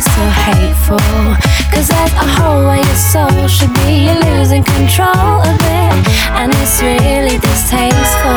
so 0.00 0.28
hateful? 0.46 0.98
Cause 1.72 1.90
as 1.90 2.12
a 2.12 2.26
whole, 2.36 2.64
where 2.64 2.76
your 2.76 3.00
soul 3.12 3.48
should 3.48 3.72
be, 3.74 4.06
you're 4.06 4.20
losing 4.36 4.64
control 4.64 5.40
of 5.40 5.58
it, 5.60 6.08
and 6.38 6.52
it's 6.54 6.82
really 6.82 7.38
distasteful. 7.38 8.36